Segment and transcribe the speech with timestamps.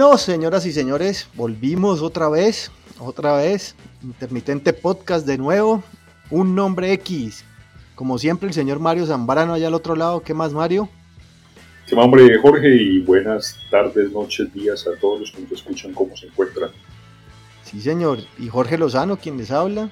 [0.00, 5.84] Bueno, señoras y señores, volvimos otra vez, otra vez, intermitente podcast de nuevo,
[6.30, 7.44] un nombre X.
[7.96, 10.22] Como siempre, el señor Mario Zambrano allá al otro lado.
[10.22, 10.88] ¿Qué más, Mario?
[11.86, 12.74] ¿Qué más, hombre, Jorge?
[12.74, 16.70] Y buenas tardes, noches, días a todos los que nos escuchan, ¿cómo se encuentran?
[17.64, 18.20] Sí, señor.
[18.38, 19.90] Y Jorge Lozano, quien les habla.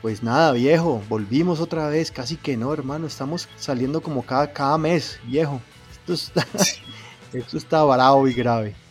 [0.00, 4.78] Pues nada, viejo, volvimos otra vez, casi que no, hermano, estamos saliendo como cada, cada
[4.78, 5.60] mes, viejo.
[5.92, 6.46] Esto está,
[7.34, 8.85] esto está bravo y grave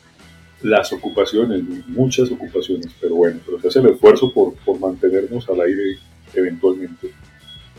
[0.65, 5.61] las ocupaciones, muchas ocupaciones, pero bueno, pero se hace el esfuerzo por, por mantenernos al
[5.61, 5.99] aire
[6.33, 7.11] eventualmente.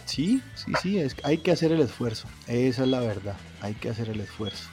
[0.04, 3.88] Sí, sí, sí, es, hay que hacer el esfuerzo, esa es la verdad, hay que
[3.88, 4.68] hacer el esfuerzo.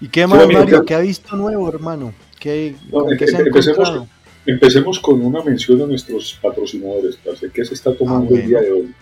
[0.00, 0.84] ¿Y qué más, Mario?
[0.84, 2.14] ¿Qué ha visto nuevo, hermano?
[2.40, 2.74] ¿Qué,
[3.10, 4.06] empecemos,
[4.46, 7.18] empecemos, con una mención a nuestros patrocinadores,
[7.52, 8.94] ¿qué se está tomando ah, el día de hoy?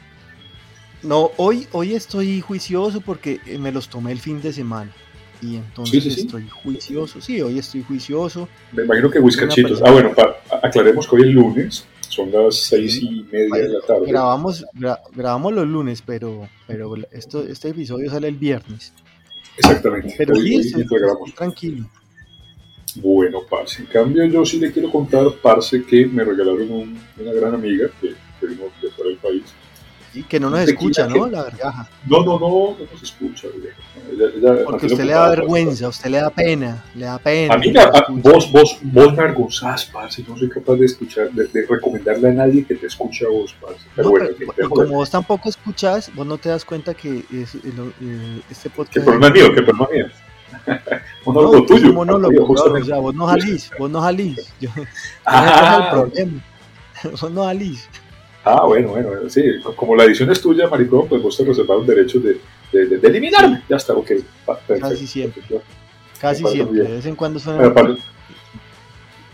[1.03, 4.91] No, hoy, hoy estoy juicioso porque me los tomé el fin de semana
[5.45, 7.21] y entonces estoy juicioso.
[7.21, 8.49] Sí, hoy estoy juicioso.
[8.73, 9.83] Me imagino que Whiskachitos.
[9.85, 10.13] Ah, bueno,
[10.63, 14.07] aclaremos que hoy es lunes, son las seis y media de la tarde.
[14.07, 14.65] Grabamos,
[15.13, 18.95] grabamos los lunes, pero, pero esto, este episodio sale el viernes.
[19.59, 20.15] Exactamente.
[20.17, 20.87] Pero sí, estoy,
[21.37, 21.91] tranquilo.
[22.97, 27.55] Bueno, Parce, en cambio yo sí le quiero contar, Parce, que me regalaron una gran
[27.55, 28.14] amiga que,
[30.15, 31.27] y que no nos escucha, ¿no?
[31.27, 31.89] La vergaja.
[32.07, 33.49] No, no, no, no nos escucha.
[34.65, 37.55] Porque usted le da vergüenza, usted le da pena, le da pena.
[37.55, 37.73] A mí,
[38.23, 42.65] vos, vos, vos me avergonzás, parce, no soy capaz de escuchar, de, recomendarle a nadie
[42.65, 43.81] que te escuche a vos, parce.
[43.97, 44.29] Pero bueno,
[44.69, 47.57] como vos tampoco escuchás, vos no te das cuenta que es,
[48.51, 48.95] este podcast...
[48.95, 50.07] Que problema mío, que problema mío.
[51.25, 51.93] monólogo no, tuyo.
[51.93, 54.53] Monólogo, o sea, vos no salís, vos no salís.
[54.61, 54.71] Yo,
[55.25, 55.81] ah.
[55.81, 56.45] es el problema.
[57.11, 57.89] Vos no salís.
[58.45, 59.43] Ah, bueno, bueno, sí,
[59.75, 62.39] como la edición es tuya, maricón, pues vos te reservaron derechos de,
[62.73, 63.63] de, de, eliminarme.
[63.71, 64.11] Ya está, ok.
[64.81, 65.43] Casi siempre.
[66.21, 67.73] Casi siempre, de vez en cuando suena.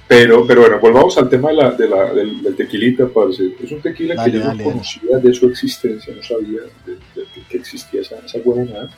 [0.06, 3.54] Pero, pero, bueno, volvamos al tema de la, de la, del, tequilita, parce.
[3.60, 6.60] Es un tequila que yo no conocía de su existencia, no sabía
[7.48, 8.91] que existía esa, esa huevonada.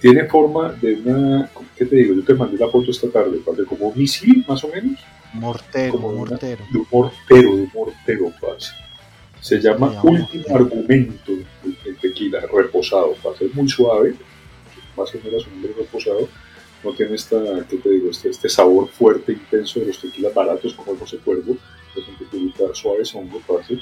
[0.00, 2.14] Tiene forma de una, ¿qué te digo?
[2.14, 4.98] Yo te mandé la foto esta tarde, parce, como un misil, más o menos.
[5.32, 6.64] Mortero, como mortero.
[6.72, 8.87] de un mortero, de un mortero, parce
[9.40, 11.32] se llama Último Argumento
[11.84, 14.14] el tequila, reposado, para ser muy suave,
[14.96, 16.28] más o menos un hombre reposado,
[16.84, 17.36] no tiene esta,
[17.68, 18.10] ¿qué te digo?
[18.10, 21.56] Este, este, sabor fuerte, intenso de los tequilas baratos como el José Cuervo,
[21.96, 23.78] es un tequila suave, songo, parce.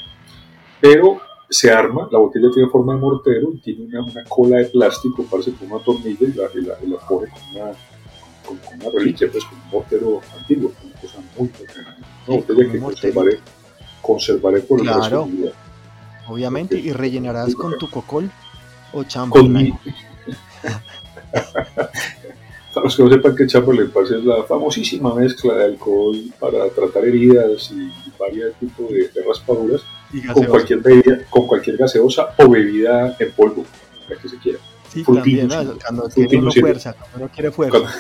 [0.81, 4.67] pero se arma, la botella tiene forma de mortero y tiene una, una cola de
[4.67, 7.73] plástico, parece con una tornilla y la, y la, y la pone con una,
[8.45, 11.97] con, una reliquia, pues con un mortero antiguo, una cosa muy buena.
[12.27, 13.39] Una botella que conservaré
[14.07, 15.53] conservaré por el resto de mi vida.
[16.29, 18.31] Obviamente, y rellenarás con tu cocol
[18.93, 19.79] o champán.
[22.77, 27.07] Para los que no sepan que Chamberlain es la famosísima mezcla de alcohol para tratar
[27.07, 29.81] heridas y varios tipos de, raspaduras
[30.35, 33.65] con cualquier bebida, con cualquier gaseosa o bebida en polvo,
[34.11, 34.59] la que se quiera.
[34.93, 37.79] Sí, también, cuando, quiere fuerza, cuando no quiere fuerza.
[37.79, 37.99] Cuando,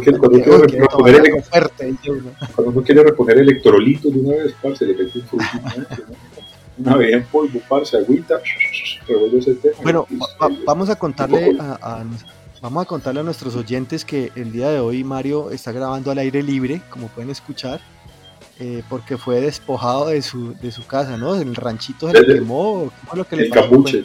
[0.00, 1.44] quiere, cuando, quiere reponer el,
[2.54, 5.40] cuando uno quiere reponer electrolitos de una vez, parce, le mete un
[6.78, 8.40] una vez en polvo, parce, agüita,
[9.08, 9.76] revuelve ese tema.
[9.82, 10.06] Bueno,
[10.66, 12.04] vamos a contarle a,
[12.60, 16.18] vamos a contarle a nuestros oyentes que el día de hoy Mario está grabando al
[16.18, 17.80] aire libre, como pueden escuchar.
[18.58, 21.38] Eh, porque fue despojado de su, de su casa, ¿no?
[21.38, 24.02] En el ranchito se le quemó, ¿cómo es lo que le el capuche.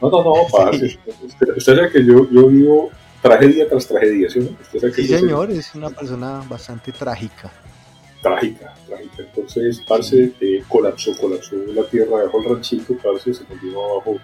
[0.00, 0.98] No, no, no, parce.
[1.22, 2.90] Usted, usted sabe que yo, yo vivo
[3.22, 4.56] tragedia tras tragedia, ¿sí?
[4.94, 7.50] sí, señor, es una persona bastante trágica.
[8.20, 9.22] Trágica, trágica.
[9.22, 14.16] Entonces, Parce eh, colapsó, colapsó la tierra, dejó el ranchito, Parce se continuó abajo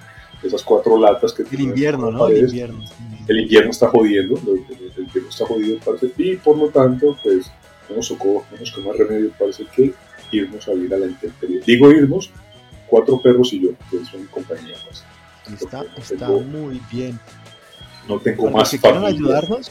[0.42, 2.28] esas cuatro latas que El invierno, ¿no?
[2.28, 2.84] El invierno.
[3.26, 7.50] El invierno está jodiendo, el, invierno está jodido, Parce, y por lo tanto, pues,
[7.88, 9.92] no nos tocó, no nos quedó más remedio, Parce, que
[10.32, 11.60] irnos a ir a la intemperie.
[11.66, 12.30] Digo irnos,
[12.86, 14.76] cuatro perros y yo, que son mi compañía,
[15.60, 17.18] Está, está muy bien
[18.08, 19.08] no tengo más familia.
[19.08, 19.70] ayudarnos?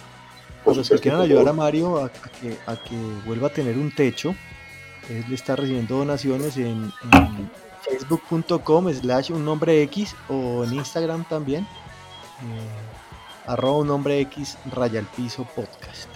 [0.64, 2.96] Por los que quieran ayudar a Mario a, que, a, que,
[3.26, 4.36] vuelva a tener un techo,
[5.10, 6.92] él está recibiendo donaciones en,
[7.90, 11.64] facebook.com slash un nombre X o en Instagram también.
[11.64, 16.10] Eh, arroba un nombre X raya al piso podcast.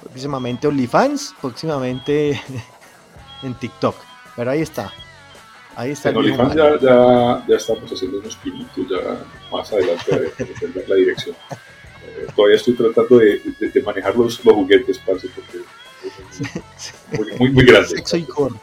[0.00, 2.40] Próximamente OnlyFans, próximamente
[3.42, 3.96] en TikTok.
[4.36, 4.92] Pero ahí está.
[5.76, 6.08] Ahí está.
[6.08, 11.36] En OnlyFans ya, ya, ya, estamos haciendo unos pinitos ya más adelante de, la dirección.
[11.50, 15.58] Eh, todavía estoy tratando de, de, manejar los, los juguetes, parce, porque
[17.12, 17.90] muy, muy, muy grandes.
[17.90, 18.54] Sexo y core.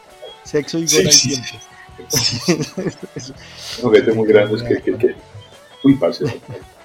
[0.43, 1.65] Sexo y core sí, al tiempo.
[3.77, 5.15] Un juguete muy grande que, que, que,
[5.83, 6.25] Uy, parce,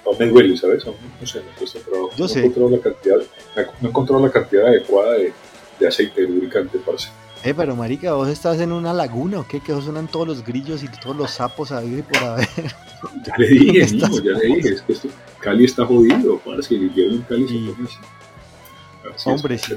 [0.05, 0.85] no, me duele, ¿sabes?
[0.85, 2.11] No, no sé, me cuesta trabajo.
[2.15, 2.41] Yo no sé.
[2.41, 3.17] He encontrado la cantidad,
[3.81, 5.33] no he encontrado la cantidad adecuada de,
[5.79, 7.09] de aceite lubricante, parce.
[7.43, 9.61] Eh, pero marica, vos estás en una laguna, ¿o qué?
[9.61, 12.47] Que suenan todos los grillos y todos los sapos a vivir por haber.
[13.25, 15.07] Ya le dije, niño, ya le dije, es que esto,
[15.39, 17.73] Cali está jodido, parce, y llevo en Cali sí.
[19.15, 19.75] se Hombre, sí.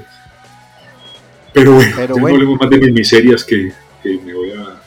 [1.53, 2.27] Pero bueno, pero bueno.
[2.27, 3.71] no hablemos más de mis miserias que,
[4.01, 4.81] que me voy a...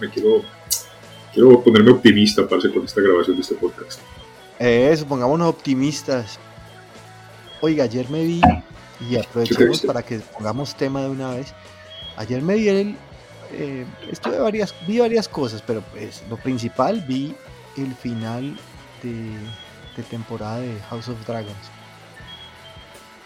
[0.00, 0.42] Me quiero,
[1.34, 4.00] quiero ponerme optimista, parce, con esta grabación de este podcast.
[4.58, 6.38] Eso, pongámonos optimistas.
[7.60, 8.40] Oiga, ayer me vi,
[9.08, 11.52] y aprovechemos para que pongamos tema de una vez,
[12.16, 12.96] Ayer me vi el,
[13.52, 17.34] eh, estuve varias, vi varias cosas, pero pues lo principal vi
[17.76, 18.56] el final
[19.02, 19.12] de,
[19.96, 21.70] de, temporada de House of Dragons.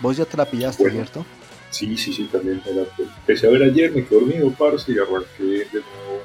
[0.01, 1.27] Vos ya te la pillaste, bueno, ¿cierto?
[1.71, 4.99] Sí, sí, sí, también me la empecé a ver ayer, me quedé dormido, parce, y
[4.99, 6.23] arranqué de nuevo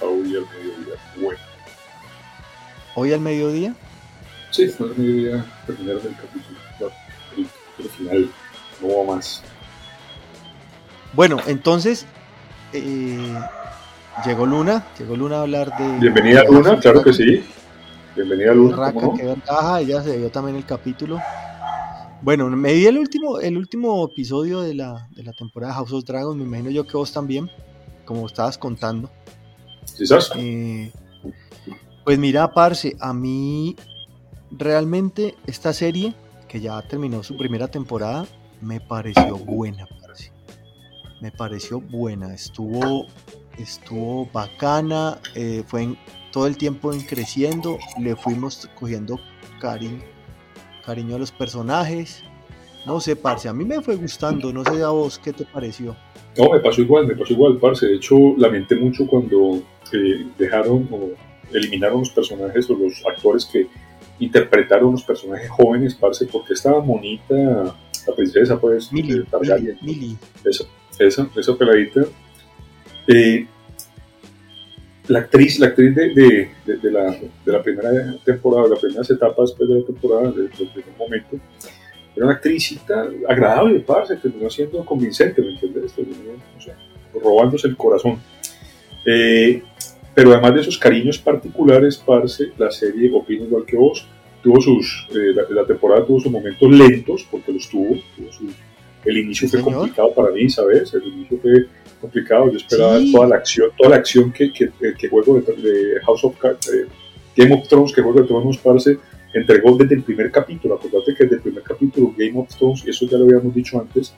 [0.00, 0.94] a hoy al mediodía.
[1.16, 1.40] Bueno.
[2.94, 3.74] ¿Hoy al mediodía?
[4.50, 6.92] Sí, al mediodía terminar el capítulo,
[7.36, 7.46] el,
[7.78, 8.30] el final,
[8.82, 9.42] no va más.
[11.12, 12.06] Bueno, entonces
[12.72, 13.34] eh,
[14.24, 15.98] llegó Luna, llegó Luna a hablar de.
[15.98, 17.44] Bienvenida de Luna, claro que sí.
[18.14, 18.76] Bienvenida Luna.
[18.76, 21.20] Raca, qué ventaja, ella se vio también el capítulo.
[22.22, 25.92] Bueno, me vi el último, el último episodio de la, de la temporada de House
[25.92, 27.50] of Dragons, me imagino yo que vos también,
[28.04, 29.10] como estabas contando.
[29.84, 30.30] ¿Sí sabes?
[30.36, 30.92] Eh,
[32.04, 33.74] pues mira, Parce, a mí
[34.50, 36.14] realmente esta serie,
[36.46, 38.26] que ya terminó su primera temporada,
[38.60, 39.88] me pareció buena,
[41.20, 43.06] me pareció buena, estuvo,
[43.58, 45.98] estuvo bacana, eh, fue en,
[46.32, 49.18] todo el tiempo en creciendo, le fuimos cogiendo
[49.60, 50.02] cariño,
[50.84, 52.22] cariño a los personajes,
[52.86, 55.94] no sé, parce, a mí me fue gustando, no sé a vos qué te pareció.
[56.38, 59.62] No, me pasó igual, me pasó igual, parce, de hecho lamenté mucho cuando
[59.92, 61.10] eh, dejaron o
[61.52, 63.66] eliminaron los personajes o los actores que
[64.20, 67.34] interpretaron los personajes jóvenes, parce, porque estaba bonita
[68.06, 68.90] la princesa, pues,
[69.30, 70.16] Targaryen, Millie.
[71.00, 72.02] Eso, esa peladita.
[73.06, 73.46] Eh,
[75.08, 77.10] la actriz, la actriz de, de, la,
[77.44, 77.90] de la primera
[78.22, 81.38] temporada, de las primeras etapas después de la temporada, del primer momento,
[82.14, 85.92] era una actricita agradable, parce, terminó siendo convincente, ¿me entiendes?
[85.92, 86.74] Sé,
[87.20, 88.20] robándose el corazón.
[89.06, 89.62] Eh,
[90.14, 94.06] pero además de esos cariños particulares, parce, la serie, opino igual que vos,
[94.42, 98.52] tuvo sus, eh, la, la, temporada tuvo sus momentos lentos, porque los tuvo, tuvo sus,
[99.04, 99.74] el inicio fue Señor.
[99.74, 100.92] complicado para mí, ¿sabes?
[100.94, 101.66] El inicio fue
[102.00, 102.50] complicado.
[102.50, 103.12] Yo esperaba Sí.
[103.12, 106.70] toda la acción, toda la acción que, que, que juego de, de House of Cards,
[107.36, 108.98] Game of Thrones, que juego de Thrones, parce,
[109.32, 110.74] entregó desde el primer capítulo.
[110.74, 113.80] Acordate que desde el primer capítulo Game of Thrones, y eso ya lo habíamos dicho
[113.80, 114.12] antes,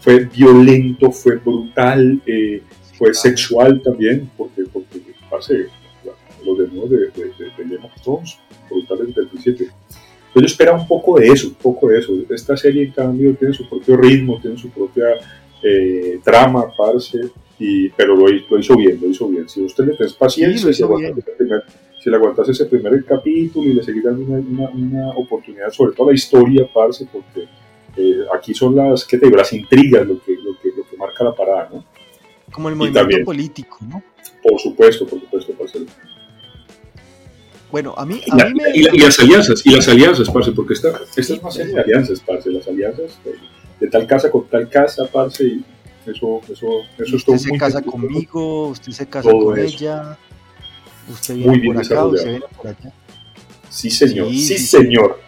[0.00, 2.62] fue violento, fue brutal, eh,
[2.96, 3.14] fue claro.
[3.14, 5.66] sexual también, porque, porque parce,
[6.44, 8.38] los demonios de, de, de, de Game of Thrones,
[8.70, 9.66] brutales desde el principio.
[10.38, 12.12] Entonces yo esperaba un poco de eso, un poco de eso.
[12.30, 15.06] Esta serie, en cambio, tiene su propio ritmo, tiene su propia
[15.62, 17.18] eh, trama, parce,
[17.58, 19.48] y, pero lo, lo, hizo bien, lo hizo bien.
[19.48, 20.84] Si usted le tenés paciencia, Sí,
[22.00, 25.96] si, le aguantas ese primer capítulo y le seguís dando una, una, una, oportunidad, sobre
[25.96, 27.48] todo la historia, parce, porque
[27.96, 29.36] eh, aquí son las, ¿qué te digo?
[29.36, 31.84] Las intrigas lo que, lo, que, lo que marca la parada, ¿no?
[32.52, 34.02] Como el movimiento también- político, ¿no?
[34.42, 35.84] Por supuesto, por supuesto, parce.
[37.70, 38.70] Bueno, a mí, Y, a la- mí me...
[38.76, 41.80] y la- y las alianzas, y las alianzas, parce, porque esta, esta es serie de
[41.80, 43.34] alianzas, parce, las alianzas de,
[43.80, 45.64] de tal casa con tal casa, parce, y
[46.06, 46.66] eso, eso,
[46.98, 49.76] eso es todo usted se muy casa conmigo, usted se casa Todo con eso.
[49.76, 50.18] ella,
[51.10, 52.92] usted Muy viene bien por acá, usted viene por allá.
[53.68, 55.20] Sí, señor, Sí, sí, sí, señor.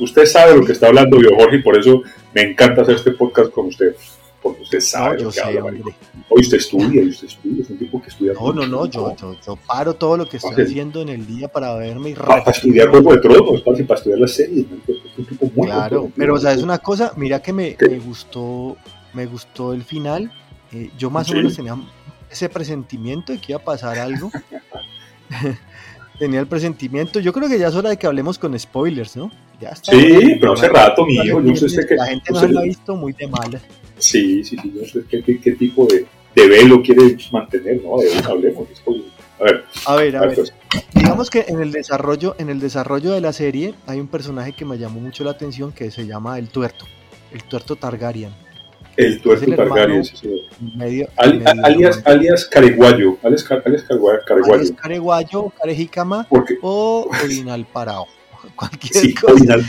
[0.00, 2.02] Usted sabe lo que está hablando, yo, Jorge, y por eso
[2.34, 3.94] me encanta hacer este podcast con usted,
[4.42, 5.80] porque usted No, sabe yo lo que sé, habla.
[6.28, 8.32] Hoy usted estudia, y usted estudia, es un tipo que estudia.
[8.34, 11.48] No, no, no, yo, yo, yo paro todo lo que estoy haciendo en el día
[11.48, 12.54] para verme y Para, repetir.
[12.54, 16.10] estudiar Juego de Tronos, parce, para estudiar las series, marico, es un tipo muy Claro,
[16.16, 18.76] pero o sea, es una cosa, mira que me, me gustó,
[19.14, 20.32] me gustó el final.
[20.72, 21.32] eh, yo más Sí.
[21.34, 21.76] o menos tenía
[22.30, 24.30] ese presentimiento de que iba a pasar algo.
[26.18, 27.20] tenía el presentimiento.
[27.20, 29.30] Yo creo que ya es hora de que hablemos con spoilers, ¿no?
[29.60, 29.92] Ya está.
[29.92, 31.94] Sí, pero hace rato, mi hijo, yo sé usted que...
[31.94, 33.60] La gente no lo ha visto muy de mala.
[34.02, 37.98] Sí, sí, sí, yo sé qué, qué, qué tipo de, de, velo quiere mantener, ¿no?
[37.98, 38.66] De hablemos.
[39.38, 40.34] A ver, a ver, a, ver.
[40.34, 40.52] Pues.
[40.92, 44.64] Digamos que en el desarrollo, en el desarrollo de la serie hay un personaje que
[44.64, 46.84] me llamó mucho la atención que se llama el tuerto,
[47.32, 48.32] el tuerto Targaryen.
[48.96, 50.46] El tuerto Targaryen, sí, sí.
[50.76, 54.54] Medio, alias, alias Careguayo, alias, alias Careguayo.
[54.54, 56.26] Alias Careguayo, Carejicama
[56.60, 58.06] o Orinal Parado.
[58.56, 59.34] Cualquier sí, cosa.
[59.34, 59.64] Orinal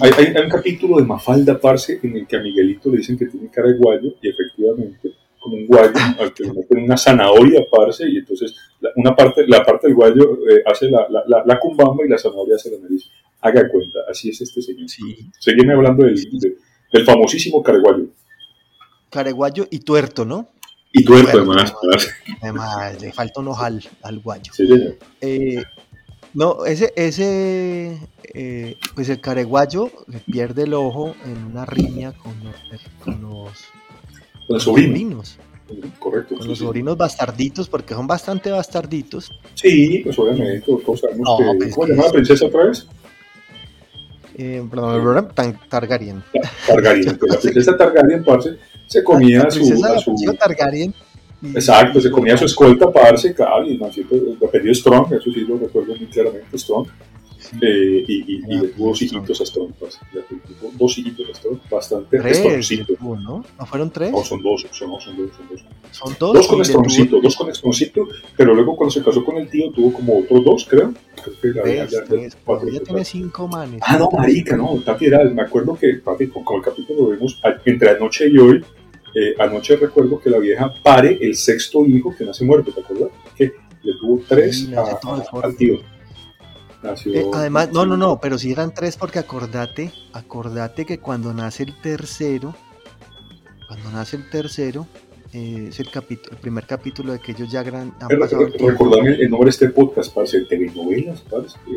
[0.00, 3.18] Hay, hay, hay, un capítulo de Mafalda Parce en el que a Miguelito le dicen
[3.18, 6.96] que tiene cara de guayo y efectivamente como un guayo al que le meten una
[6.96, 11.42] zanahoria parce y entonces la, una parte, la parte del guayo eh, hace la, la,
[11.44, 13.10] la, cumbamba y la zanahoria hace la nariz.
[13.40, 14.88] Haga cuenta, así es este señor.
[14.88, 15.02] Sí.
[15.38, 16.14] Seguime hablando del,
[16.92, 18.08] del famosísimo careguayo.
[19.08, 20.50] Careguayo y tuerto, ¿no?
[20.92, 21.72] Y tuerto, además.
[22.42, 24.52] Además, le falta un ojal al guayo.
[24.52, 24.96] Sí, señor.
[25.22, 25.62] Eh,
[26.34, 27.98] no, ese, ese
[28.34, 32.54] eh, pues el careguayo le pierde el ojo en una riña con los,
[33.02, 33.64] con los,
[34.46, 35.38] con los sobrinos.
[35.98, 36.36] Correcto.
[36.36, 39.32] Con los sobrinos bastarditos, porque son bastante bastarditos.
[39.54, 41.58] Sí, pues obviamente, todos sabemos no, que...
[41.58, 42.86] Pues ¿Cómo se llama la princesa otra vez?
[44.36, 45.28] Eh, perdón,
[45.68, 46.22] Targaryen.
[46.66, 48.56] Targaryen, pues la princesa Targaryen, parce,
[48.86, 49.84] se comía a su...
[49.84, 50.14] A su...
[50.38, 50.94] Targaryen
[51.42, 55.56] Exacto, se comía su escolta, parce, claro, y nació, lo apellido Strong, eso sí lo
[55.56, 56.86] recuerdo muy claramente, Strong.
[57.60, 61.58] Eh, y, y, y, le tuvo dos hijitos a Strong, tuvo dos hijitos a Strong,
[61.68, 62.94] bastante Strongcito.
[63.00, 63.44] ¿no?
[63.58, 64.12] ¿No fueron tres?
[64.12, 65.64] No, son dos, son, no, son dos, son dos.
[65.90, 66.34] ¿Son dos?
[66.34, 68.06] Dos con Strongcito, dos con Strongcito,
[68.36, 70.92] pero luego cuando se casó con el tío tuvo como otros dos, creo.
[71.40, 73.80] creo que ya, ya, ya, cuatro, ya tiene cinco manes.
[73.84, 77.16] Ah, no, marica, no, Tati era, me acuerdo que, papi, con, con el capítulo lo
[77.16, 78.64] vimos entre anoche y hoy,
[79.14, 83.10] eh, anoche recuerdo que la vieja pare el sexto hijo que nace muerto, ¿te acuerdas?
[83.36, 83.52] Que
[83.82, 85.80] le tuvo tres sí, a, a, al tío.
[86.82, 91.34] Nació, eh, además, no, no, no, pero si eran tres porque acordate, acordate que cuando
[91.34, 92.54] nace el tercero,
[93.68, 94.86] cuando nace el tercero,
[95.32, 98.46] eh, es el, capítulo, el primer capítulo de que ellos ya gran, han pero, pasado
[98.46, 101.58] el Recordame el nombre de este podcast, parce, telenovelas, parce.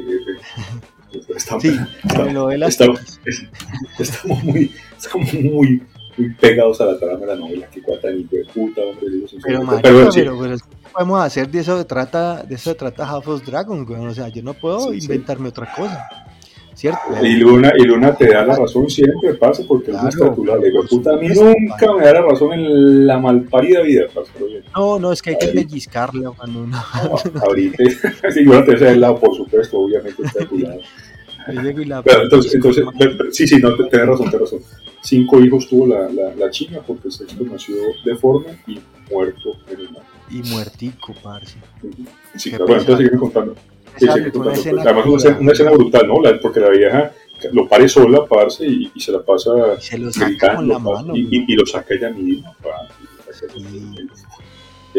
[1.36, 2.70] Estamos, sí, telenovelas.
[2.70, 3.20] Estamos,
[4.00, 5.84] estamos muy, estamos muy
[6.18, 9.28] muy pegados a la trama de la novela, que cuata ni de puta, hombre, digo
[9.44, 10.20] Pero, marica, pero, sí.
[10.22, 10.58] pero, pero,
[10.94, 14.06] podemos hacer de eso se trata, de eso se trata Half of Dragon, güey.
[14.06, 15.50] o sea, yo no puedo sí, inventarme sí.
[15.50, 16.08] otra cosa.
[16.76, 17.00] ¿Cierto?
[17.22, 20.70] Y Luna, y Luna te da la razón siempre, pasa, porque claro, es una Le
[20.70, 24.06] digo, puta, a mí nunca me da la razón en la malparida vida,
[24.76, 26.78] No, no, es que hay que pellizcarle cuando uno.
[27.04, 27.84] No, ahorita,
[28.34, 30.48] sí, bueno, te del lado, por supuesto, obviamente está.
[31.46, 32.86] Pero, entonces, entonces,
[33.32, 34.60] sí, sí, no, tienes razón, tienes razón.
[35.04, 38.80] Cinco hijos tuvo la, la, la china porque el sexto nació deforme y
[39.12, 40.04] muerto en el mar.
[40.32, 41.58] Y muertico, parce.
[42.36, 43.56] Sí, claro, bueno, entonces seguimos contando.
[43.98, 44.08] Sí.
[44.08, 46.22] Pues, además, una escena, una escena, brutal, ¿no?
[46.22, 47.12] La, porque la vieja
[47.52, 50.68] lo pare sola, parce, y, y se la pasa y se lo saca gritando, con
[50.70, 53.46] la mano, y, y, y, lo saca ella misma, parce.
[53.58, 54.08] Y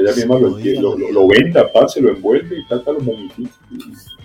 [0.00, 3.50] ella misma lo, lo, lo, lo, venda, parce, lo envuelve y trata lo momifica.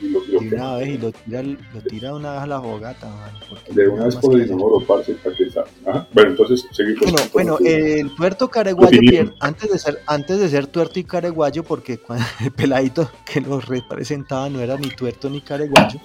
[0.01, 3.07] Y, lo, lo, una vez y lo tira, lo tira una vez a la fogata,
[3.07, 3.31] man,
[3.69, 5.49] De una vez por el inodoro, parce, para que
[5.85, 6.07] Ajá.
[6.13, 7.11] Bueno, entonces seguimos.
[7.11, 11.63] Bueno, bueno el tuerto careguayo, pierde, antes, de ser, antes de ser tuerto y careguayo,
[11.63, 15.99] porque cuando el peladito que lo representaba no era ni tuerto ni careguayo.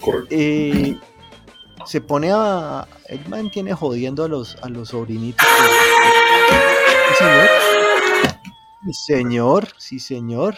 [0.00, 0.28] Correcto.
[0.30, 0.96] Eh,
[1.86, 2.86] se pone a.
[3.08, 5.46] Él mantiene jodiendo a los, a los sobrinitos.
[7.08, 7.48] Sí, señor.
[8.86, 10.56] Sí, señor, sí, señor.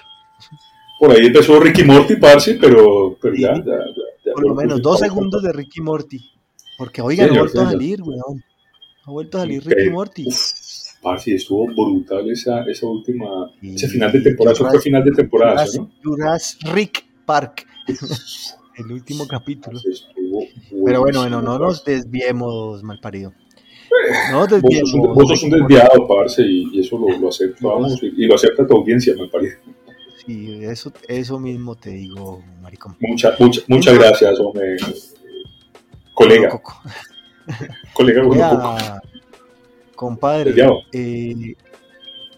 [0.98, 4.54] Por ahí empezó Ricky Morty, parce, pero, pero sí, ya, ya, ya, ya, Por lo
[4.54, 6.18] menos dos segundos de Ricky Morty.
[6.76, 8.44] Porque, oiga, no ha vuelto a salir, weón.
[9.04, 10.26] Ha vuelto a salir Ricky eh, Morty.
[11.00, 13.50] Parce, estuvo brutal esa, esa última.
[13.60, 14.52] Sí, ese final de temporada.
[14.54, 15.90] Eso fue final de temporada, Jurassic, ¿no?
[16.02, 17.66] Jurassic Park.
[18.76, 19.80] El último capítulo.
[20.84, 23.32] Pero bueno, bueno, no nos desviemos, malparido.
[24.30, 28.02] No vos, sos un, vos sos un desviado, parce, y, y eso lo, lo aceptamos,
[28.02, 29.58] y, y, lo acepta tu audiencia, me parece.
[30.24, 32.96] Sí, eso, eso mismo te digo, maricón.
[33.00, 34.76] Mucha, mucha, muchas gracias, hombre.
[36.12, 36.50] Colega.
[36.50, 36.80] Coco.
[37.94, 38.76] Colega, bueno, Coco.
[39.94, 40.54] Compadre.
[40.92, 41.56] Eh,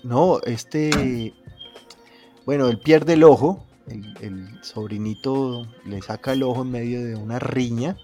[0.02, 1.34] no, este.
[2.46, 3.66] Bueno, él pierde el ojo.
[3.88, 7.96] El, el, sobrinito le saca el ojo en medio de una riña.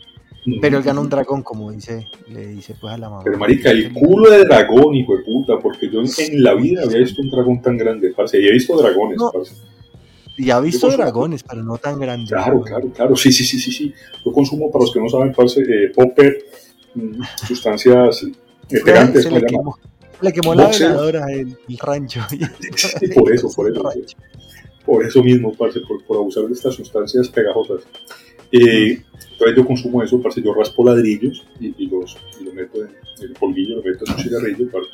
[0.60, 3.22] Pero él gana un dragón, como dice, le dice pues a la mamá.
[3.24, 6.98] Pero marica, el culo de dragón, hijo de puta, porque yo en la vida había
[6.98, 9.32] visto un dragón tan grande, parce, y he visto dragones, no.
[9.32, 9.54] parce.
[10.38, 12.28] Y ha visto dragones, pero no tan grandes.
[12.28, 13.92] Claro, claro, claro, sí, sí, sí, sí, sí.
[14.24, 16.38] Yo consumo, para los que no saben, parce, eh, popper,
[16.94, 18.26] mm, sustancias
[18.68, 19.24] pegantes.
[19.24, 19.76] Se le quemó,
[20.20, 22.20] le quemó la veladora el, el rancho.
[22.30, 23.82] Sí, por eso, por eso.
[24.84, 27.82] Por eso mismo, parce, por, por abusar de estas sustancias pegajosas.
[28.52, 29.02] Eh,
[29.36, 32.90] Entonces yo consumo eso, parce, yo raspo ladrillos y, los, y lo meto en
[33.20, 34.88] el polvillo, lo meto en un cigarrillo, parce,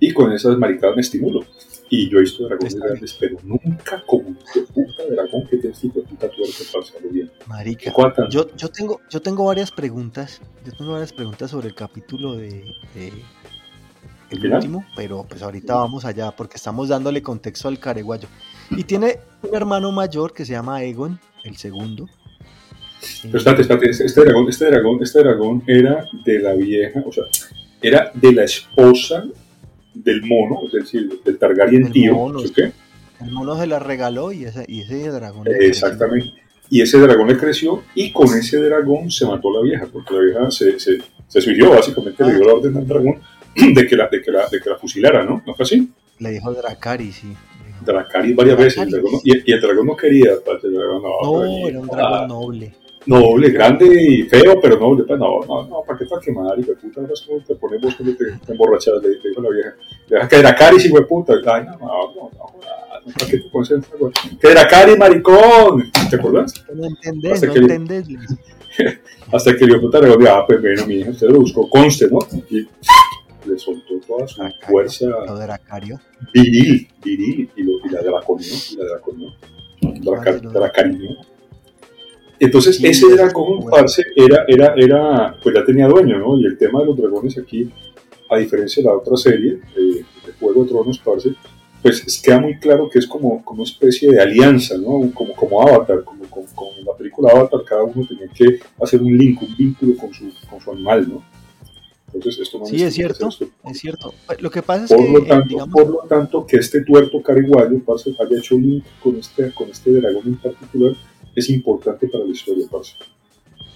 [0.00, 1.44] y con esas maricadas me estimulo.
[1.90, 4.36] Y yo he visto dragones grandes, pero nunca como un
[4.72, 7.30] puta dragón que tiene tipo de puta tuerca para bien.
[7.46, 7.92] Marica,
[8.30, 10.40] yo, yo, tengo, yo tengo varias preguntas.
[10.64, 12.64] Yo tengo varias preguntas sobre el capítulo de,
[14.30, 18.28] el último, pero pues ahorita vamos allá porque estamos dándole contexto al careguayo.
[18.70, 22.08] Y tiene un hermano mayor que se llama Egon, el segundo.
[23.22, 27.24] Pero espérate, espérate, este, dragón, este dragón, este dragón era de la vieja, o sea,
[27.80, 29.24] era de la esposa
[29.94, 32.14] del mono, es decir, del Targaryen tío.
[32.14, 32.52] Mono, ¿sí?
[33.20, 35.46] El mono se la regaló y ese, y ese dragón.
[35.48, 36.32] Exactamente.
[36.70, 40.20] Y ese dragón le creció y con ese dragón se mató la vieja, porque la
[40.20, 43.20] vieja se, se, se suicidó, básicamente le dio la orden al dragón
[43.74, 45.42] de que la, de que la, de que la fusilara, ¿no?
[45.46, 45.92] ¿No fue así?
[46.18, 47.28] Le dijo Dracari, sí.
[47.84, 48.88] Dracari varias veces.
[49.24, 51.44] y, el dragón no quería, el dragón no.
[51.44, 55.04] No, era un dragón noble noble, grande y feo, pero noble.
[55.04, 56.58] Pues no, no, no, ¿para qué te quemar?
[56.58, 59.74] Y puta, es como te pones cuando te, te emborrachas, le, dijo la vieja.
[60.08, 61.34] Le deja que era caris, hijo de puta.
[61.46, 63.84] Ay, no, no, no, no, ¿para qué te pones en
[64.38, 65.90] Que era cari, maricón.
[66.10, 66.54] ¿Te acuerdas?
[66.74, 68.06] No entendés, no entendés.
[69.32, 72.08] Hasta que el puta le dijo, ah, pues bueno, mi hija, usted lo buscó, conste,
[72.10, 72.18] ¿no?
[72.50, 72.68] Y
[73.48, 75.06] le soltó toda su fuerza.
[75.06, 76.00] Lo de Dracario.
[76.32, 79.34] Viril, viril, y, lo, y la draconio, y la draconio.
[80.52, 81.33] Dracario.
[82.38, 86.38] Entonces, ese dragón, parce, era, era, era, pues ya tenía dueño, ¿no?
[86.38, 87.70] Y el tema de los dragones aquí,
[88.30, 91.34] a diferencia de la otra serie, eh, de Juego de Tronos, parce,
[91.82, 95.10] pues queda muy claro que es como, como una especie de alianza, ¿no?
[95.12, 99.16] Como, como Avatar, como, como, en la película Avatar, cada uno tenía que hacer un
[99.16, 101.22] link, un vínculo con su, con su animal, ¿no?
[102.14, 104.14] Entonces, esto no sí, es cierto, es cierto.
[104.38, 107.80] Lo que pasa es por que, lo tanto, por lo tanto, que este tuerto cariguayo,
[107.84, 110.94] parce, haya hecho un link con este, con este dragón en particular,
[111.34, 112.94] es importante para la historia, parce.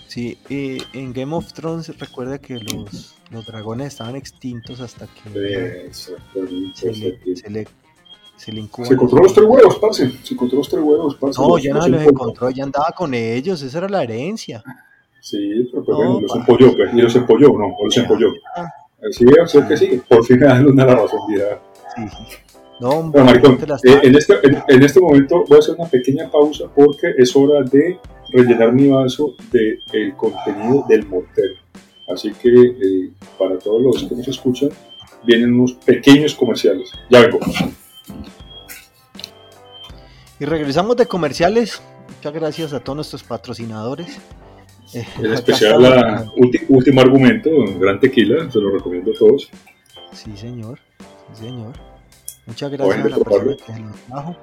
[0.06, 5.30] Sí, y en Game of Thrones recuerda que los, los dragones estaban extintos hasta que
[5.30, 5.94] se, le,
[6.74, 7.66] se, le, se le
[8.36, 8.50] Se
[8.94, 10.10] encontró los tres huevos, parce.
[10.22, 11.40] Se encontró los tres huevos, parce.
[11.40, 14.62] No, ya no los encontró, ya andaba con ellos, esa era la herencia.
[15.20, 18.28] Sí, pero pues, bueno, los empolló, pues, y los empolló, no, o los empolló.
[18.56, 18.66] Ah.
[19.10, 21.60] Sí, o sea que sí, por fin me dan una razón, ya.
[21.94, 22.36] Sí.
[22.80, 24.34] No, maricón, eh, en, este,
[24.68, 27.98] en, este momento voy a hacer una pequeña pausa porque es hora de
[28.32, 31.54] rellenar mi vaso del de contenido del mortero.
[32.08, 34.70] Así que eh, para todos los que nos escuchan,
[35.24, 36.92] vienen unos pequeños comerciales.
[37.10, 37.40] Ya vengo.
[40.40, 41.82] Y regresamos de comerciales.
[42.16, 44.18] Muchas gracias a todos nuestros patrocinadores.
[44.94, 46.26] Eh, en especial la
[46.68, 49.50] último argumento, Gran Tequila, se lo recomiendo a todos.
[50.12, 50.78] Sí, señor.
[51.34, 51.87] Sí, señor.
[52.48, 54.36] Muchas gracias a la persona que se trajo.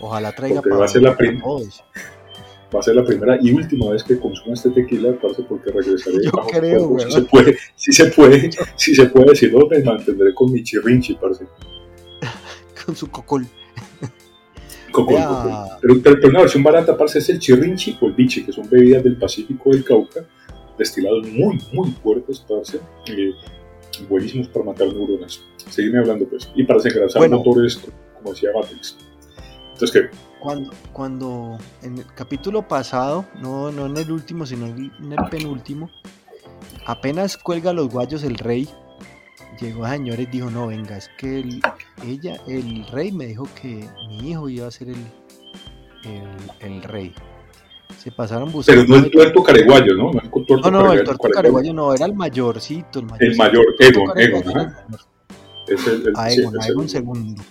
[0.00, 4.02] Ojalá traiga para, va a ser la Va a ser la primera y última vez
[4.02, 6.24] que consumo este tequila, parce, porque regresaré.
[6.24, 7.04] Yo creo, güey.
[7.04, 10.62] Si se puede, si se puede, si se puede, si no, me mantendré con mi
[10.62, 11.44] chirrinchi, parce.
[12.86, 13.46] con su cocol.
[14.90, 15.16] Cocol,
[15.82, 19.04] Pero, pero, una versión barata, parce, es el chirrinchi o el biche, que son bebidas
[19.04, 20.24] del Pacífico del Cauca,
[20.78, 22.78] destilados muy, muy fuertes, parce.
[23.08, 23.34] Eh,
[24.08, 25.42] buenísimos para matar neuronas.
[25.70, 26.50] Seguime hablando, pues.
[26.54, 27.80] Y para desengrasar motores,
[28.16, 28.96] como decía Matrix.
[29.72, 30.16] Entonces, ¿qué?
[30.40, 35.88] Cuando, cuando en el capítulo pasado, no, no en el último, sino en el penúltimo,
[36.86, 38.68] apenas cuelga los guayos el rey,
[39.60, 41.62] llegó a señores y dijo, no, venga, es que el,
[42.06, 45.06] ella, el rey me dijo que mi hijo iba a ser el,
[46.04, 47.14] el, el rey.
[47.98, 48.82] Se pasaron buscando.
[48.82, 50.10] Pero no el tuerto careguayo, ¿no?
[50.10, 52.98] No, no, el tuerto careguayo no, era el mayorcito.
[52.98, 54.42] El, mayor, el mayor, Egon, Egon,
[55.74, 57.42] Es el, el, ah, Egon, Egon segundo.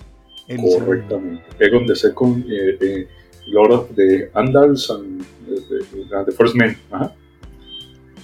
[0.80, 1.44] Correctamente.
[1.60, 3.08] Egon de Second, eh, eh,
[3.48, 5.24] Lord de Andals and
[6.26, 6.78] the First Men.
[6.92, 7.14] Ajá.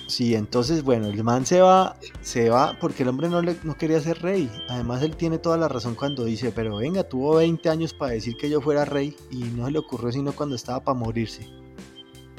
[0.07, 3.75] Sí, entonces, bueno, el man se va, se va porque el hombre no, le, no
[3.75, 4.49] quería ser rey.
[4.69, 8.37] Además, él tiene toda la razón cuando dice, pero venga, tuvo 20 años para decir
[8.37, 11.45] que yo fuera rey y no se le ocurrió sino cuando estaba para morirse.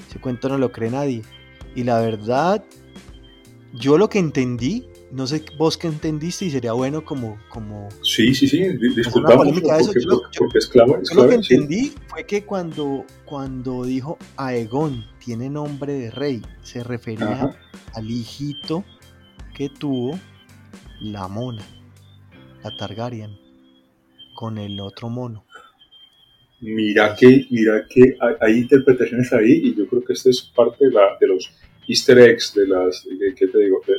[0.08, 1.22] Ese cuento no lo cree nadie.
[1.74, 2.64] Y la verdad,
[3.74, 7.38] yo lo que entendí, no sé vos qué entendiste y sería bueno como...
[7.48, 8.62] como sí, sí, sí,
[8.94, 15.04] disculpamos porque, yo, porque, es clave, lo que entendí fue que cuando, cuando dijo Aegon
[15.24, 17.56] tiene nombre de rey, se refería
[17.94, 18.84] al hijito
[19.54, 20.18] que tuvo
[21.00, 21.64] la mona,
[22.62, 23.36] la Targaryen,
[24.34, 25.44] con el otro mono.
[26.60, 30.92] Mira que, mira que hay, interpretaciones ahí y yo creo que este es parte de,
[30.92, 31.52] la, de los
[31.86, 33.80] easter eggs, de las, ¿qué te digo?
[33.86, 33.94] De,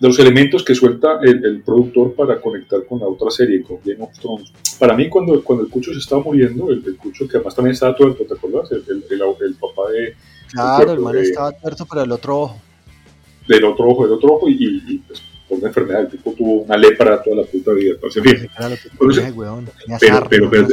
[0.00, 4.18] los elementos que suelta el, productor para conectar con la otra serie, con Game of
[4.18, 4.52] Thrones.
[4.78, 7.94] Para mí, cuando, cuando el Cucho se estaba muriendo, el, Cucho que además también estaba
[7.94, 8.70] tuerto, ¿te acuerdas?
[8.72, 10.14] El, el, papá de,
[10.50, 12.60] Claro, el, man estaba tuerto para el otro ojo.
[13.48, 16.76] Del otro ojo, del otro ojo, y, y pues una enfermedad, el tipo tuvo una
[16.76, 17.92] lepra toda la puta vida.
[17.92, 18.48] Entonces, bien.
[20.00, 20.66] pero, pero, pero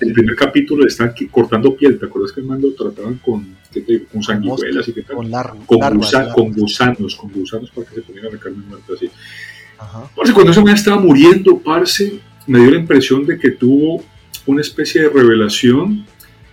[0.00, 3.92] el primer capítulo están cortando piel, ¿te acuerdas que el mando trataban con, ¿qué te
[3.92, 4.04] digo?
[4.12, 5.16] con sanguijuelas y qué tal?
[5.16, 5.30] Con,
[5.66, 9.10] con, gusanos, con gusanos para que se ponieran la carne muerta así.
[9.78, 10.10] Ajá.
[10.14, 14.04] cuando ese man estaba muriendo, parce, me dio la impresión de que tuvo
[14.44, 16.04] una especie de revelación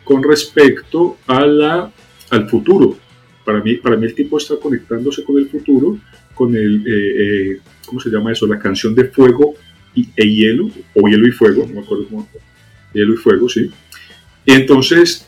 [0.06, 1.92] con respecto a la,
[2.30, 2.98] al futuro.
[3.44, 5.98] Para mí, para mí el tipo está conectándose con el futuro
[6.38, 8.46] con el, eh, eh, ¿cómo se llama eso?
[8.46, 9.56] La canción de Fuego
[9.96, 12.28] y, e Hielo, o Hielo y Fuego, no me acuerdo cómo.
[12.94, 13.72] Hielo y Fuego, sí.
[14.46, 15.28] Entonces,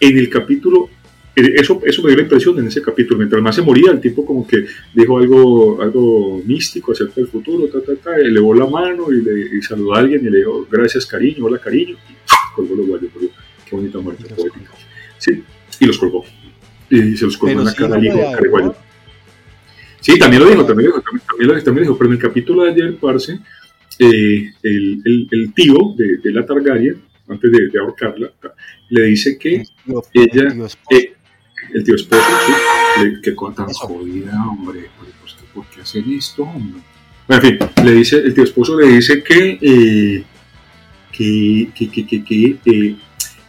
[0.00, 0.88] en el capítulo,
[1.34, 4.00] eh, eso, eso me dio la impresión en ese capítulo, mientras más se moría, el
[4.00, 8.66] tipo como que dijo algo, algo místico acerca del futuro, ta, ta, ta, elevó la
[8.66, 12.76] mano y, le, saludó a alguien y le dijo, gracias cariño, hola cariño, y colgó
[12.76, 13.10] los guayos,
[13.68, 14.70] qué bonita muerte poética.
[15.18, 15.42] Sí,
[15.80, 16.24] y los colgó.
[16.90, 18.76] Y se los colgó en la cara al hijo,
[20.08, 22.62] Sí, también lo dijo, también lo dijo, también, lo, también dijo, pero en el capítulo
[22.62, 23.40] de ayer, parce,
[23.98, 28.32] eh, el, el, el, tío de, de, la Targaryen, antes de, de, ahorcarla,
[28.88, 29.64] le dice que
[30.14, 31.12] ella, el tío esposo, eh,
[31.74, 34.88] el tío esposo sí, le, que con tan jodida, hombre,
[35.20, 36.80] pues, ¿por qué hacen esto, hombre?
[37.28, 40.24] En fin, le dice, el tío esposo le dice que, eh,
[41.12, 42.96] que, que, que, que, que, eh,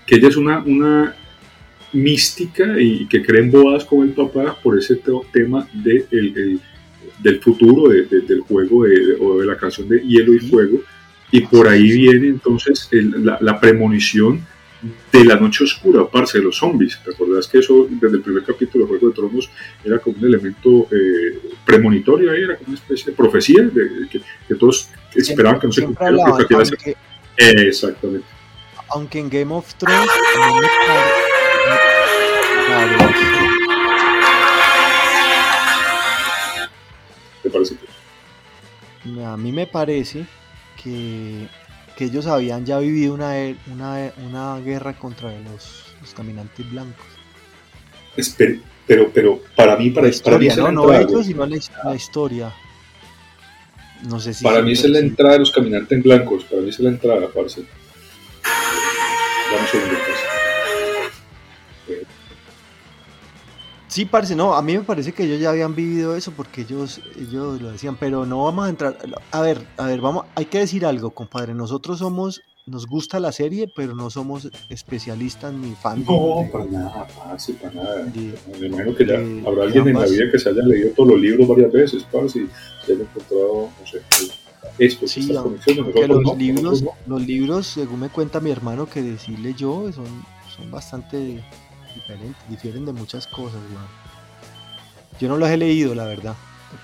[0.05, 1.15] que ella es una, una
[1.93, 6.59] mística y que creen bodas con el papá por ese tema de el,
[7.19, 8.85] del futuro del juego
[9.19, 10.79] o de la canción de Hielo y Fuego.
[11.31, 14.45] Y por ahí viene entonces la, premonición
[15.11, 16.99] de la noche oscura, parce de los zombies.
[17.03, 19.49] ¿Te acordás que eso desde el primer capítulo de Juego de Tronos
[19.83, 24.55] era como un elemento eh, premonitorio ahí, era como una especie de profecía de, que,
[24.55, 26.17] todos esperaban que no se cumpliera?
[27.37, 28.25] exactamente.
[28.89, 30.09] Aunque en Game of Thrones
[39.25, 40.25] A mí me parece
[40.83, 41.47] que,
[41.95, 43.33] que ellos habían ya vivido una,
[43.71, 47.05] una, una guerra contra los, los caminantes blancos.
[48.85, 52.53] pero, pero para mí, para, historia, para mí no, no ellos, sino la, la, historia.
[54.09, 56.79] No sé si para mí es la entrada de los caminantes blancos, para mí es
[56.79, 57.63] la entrada, parce.
[59.51, 60.18] Vamos a ver
[63.89, 67.01] Sí, parece, no, a mí me parece que ellos ya habían vivido eso porque ellos,
[67.19, 68.97] ellos lo decían, pero no vamos a entrar.
[69.31, 71.55] A ver, a ver, vamos, hay que decir algo, compadre.
[71.55, 76.05] Nosotros somos, nos gusta la serie, pero no somos especialistas ni fans.
[76.07, 78.05] No, para nada, parce, para nada.
[78.59, 79.15] me imagino que ya
[79.49, 82.41] habrá alguien en la vida que se haya leído todos los libros varias veces, parce,
[82.41, 82.49] y
[82.85, 84.01] se haya encontrado, no sé,
[84.77, 85.73] esto, sí, aunque
[86.07, 90.05] los, libros, los libros, según me cuenta mi hermano que sí leyó, son,
[90.55, 91.43] son bastante
[92.49, 93.59] difieren de muchas cosas,
[95.19, 96.35] Yo no los he leído, la verdad.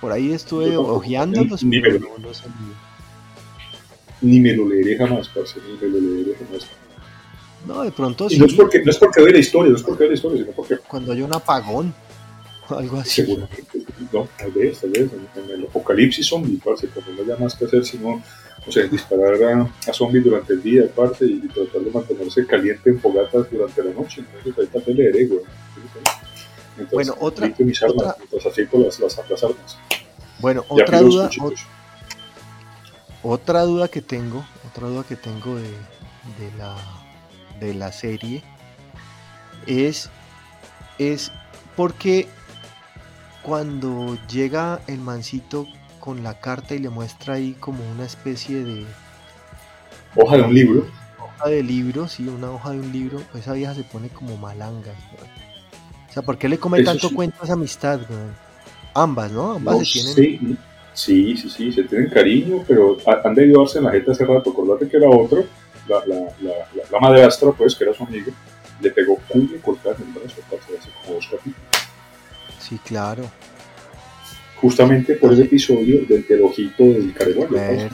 [0.02, 2.76] Por ahí estuve hojeándolos, ni, pero no los he leído.
[4.22, 6.68] Ni me lo leeré jamás, parce, ni me lo leeré jamás.
[7.68, 8.38] No, de pronto sí.
[8.38, 10.78] No es porque, no es porque la historia, no es porque la historia, sino porque...
[10.88, 11.94] Cuando hay un apagón
[12.70, 13.24] o algo así.
[13.24, 17.56] Seguramente, no, tal vez, tal vez, en, el apocalipsis zombie, parce, cuando no haya más
[17.56, 18.22] que hacer sino
[18.68, 23.00] o sea, disparar a, zombies durante el día, aparte, y tratar de mantenerse caliente en
[23.00, 24.22] fogatas durante la noche.
[24.22, 25.42] Entonces, ahí también leeré, güey.
[26.92, 29.78] bueno, otra, mis armas, otra las, las, armas.
[30.40, 31.30] Bueno, otra duda,
[33.22, 36.76] otra duda que tengo, otra duda que tengo de, de, la,
[37.60, 38.44] de la serie
[39.68, 40.10] es,
[40.98, 41.32] es
[41.76, 42.28] porque
[43.46, 45.68] cuando llega el mancito
[46.00, 48.86] con la carta y le muestra ahí como una especie de...
[50.16, 50.88] Hoja de un libro.
[51.20, 53.22] Hoja de libro, sí, una hoja de un libro.
[53.36, 54.94] Esa vieja se pone como malanga.
[56.10, 58.00] O sea, ¿por qué le come tanto cuento a esa amistad?
[58.96, 59.54] Ambas, ¿no?
[59.54, 60.58] Ambas se tienen...
[60.94, 64.50] Sí, sí, sí, se tienen cariño, pero han debido darse en la gente hace rato.
[64.50, 65.46] Acordate que era otro,
[65.88, 66.54] la, la, la,
[66.90, 68.32] la, madrastra, pues, que era su amiga,
[68.80, 71.75] le pegó cuyo cortar en el brazo, hace como dos capítulos.
[72.68, 73.24] Sí, claro
[74.66, 77.90] justamente por ese episodio del, del ojito del careguayo.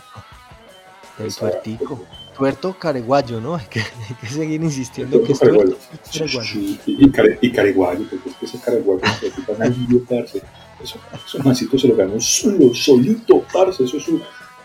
[1.20, 2.06] El tuertico.
[2.38, 3.56] Tuerto careguayo, ¿no?
[3.60, 5.78] Hay que, hay que seguir insistiendo que es tuerto
[6.10, 9.76] Sí, y, care, y careguayo, porque es que ese careguayo se van a
[10.10, 10.42] parce.
[10.82, 13.84] Eso, esos mancitos se lo ganó solo, solito, parce.
[13.84, 14.20] Eso es su,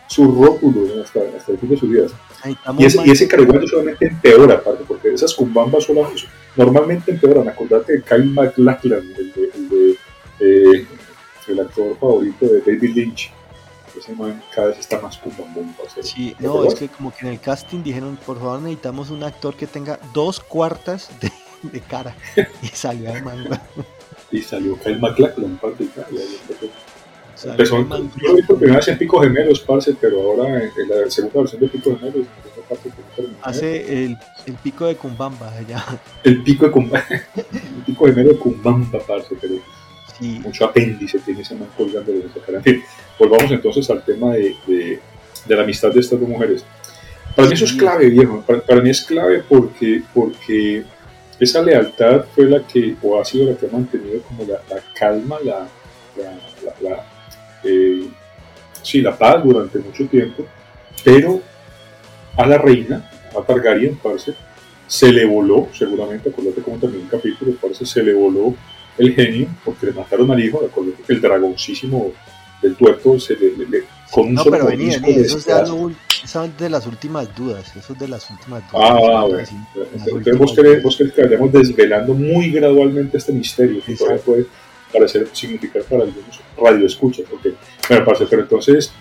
[0.07, 2.07] su rótulo hasta, hasta el fin de su vida.
[2.79, 6.23] Y ese, y ese careguayo solamente empeora, aparte, porque esas cumbambas solamente,
[6.55, 7.49] normalmente empeoran.
[7.49, 9.46] Acordate de Kyle MacLachlan, el de,
[11.77, 13.31] actor favorito de David Lynch.
[13.97, 15.75] Ese man cada vez está más cumbambón.
[16.03, 19.55] Sí, no, es que como que en el casting dijeron, por favor necesitamos un actor
[19.55, 22.15] que tenga dos cuartas de, de cara
[22.63, 23.49] y salió el man.
[24.31, 26.21] y salió Kyle McLachlan, parte de Italia.
[27.45, 31.11] Empezó, yo lo vi por primera vez en Pico Gemelos, parce, pero ahora en, la
[31.11, 32.27] segunda versión de Pico Gemelos,
[33.43, 35.85] hace el, el, pico de Cumbamba allá.
[36.23, 37.05] El pico de Cumbamba,
[37.37, 39.55] el pico gemelo de Cumbamba, parce, pero
[40.19, 40.41] sí.
[40.43, 42.59] mucho apéndice tiene ese man colgando de esa cara.
[42.59, 42.83] En fin,
[43.19, 45.01] volvamos entonces al tema de, de,
[45.47, 46.65] de la amistad de estas dos mujeres.
[47.35, 48.43] Para mí eso es clave, viejo.
[48.47, 50.85] Para, mí es clave porque, porque
[51.39, 54.83] esa lealtad fue la que, o ha sido la que ha mantenido como la, la
[54.95, 55.69] calma, la,
[56.17, 57.07] la, la
[57.63, 58.09] eh,
[58.83, 60.47] sí, la paz durante mucho tiempo,
[61.05, 61.43] pero
[62.37, 64.35] a la reina, a Targaryen, parece,
[64.87, 68.55] se le voló, seguramente, acuérdate cómo terminó el capítulo, parece, se le voló
[68.99, 72.13] el genio, porque le mataron al hijo, acuérdate que el dragoncísimo
[72.63, 76.87] del tuerto se le, le, con un no, pero venía, eso es de, de las
[76.87, 78.91] últimas dudas, eso es de las últimas dudas.
[78.91, 79.39] Ah, bueno.
[79.95, 84.47] Entonces vos querés, vos querés que vayamos desvelando muy gradualmente este misterio, que todavía puede
[84.93, 87.55] parecer significar para algunos radioescuchas, porque,
[87.89, 88.93] bueno, parce, pero entonces,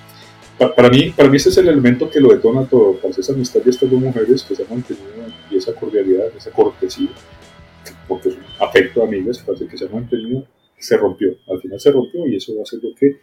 [0.58, 3.62] para mí, para mí este es el elemento que lo detona todo, parce, esa amistad
[3.62, 5.06] de estas dos mujeres que se han mantenido
[5.50, 7.10] y esa cordialidad, esa cortesía,
[8.08, 10.46] porque es un afecto de amigas, parece que se ha mantenido,
[10.78, 13.18] se rompió, al final se rompió y eso va a ser lo que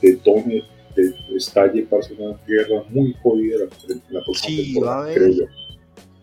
[0.00, 0.64] detone
[0.96, 5.48] de, estalle para una guerra muy jodida la, la próxima sí, va a haber,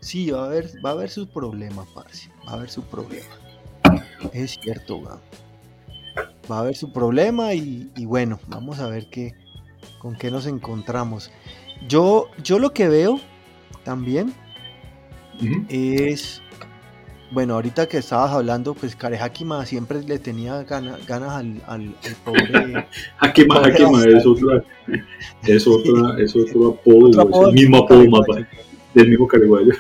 [0.02, 2.30] Sí, va a haber, va a haber su problema, parce.
[2.48, 3.28] Va a haber su problema.
[4.34, 5.20] Es cierto, va.
[6.50, 9.34] Va a haber su problema y, y, bueno, vamos a ver qué,
[10.00, 11.32] con qué nos encontramos.
[11.88, 13.20] Yo, yo lo que veo
[13.84, 14.34] también
[15.70, 16.42] es
[17.32, 22.86] bueno, ahorita que estabas hablando, pues Hakima siempre le tenía ganas, ganas al, al, pobre.
[23.20, 24.64] Hakima, Hakima es otra,
[25.44, 28.48] es otra, es otro apodo, es el mismo apodo mapa,
[28.94, 29.74] del mismo Careguayo.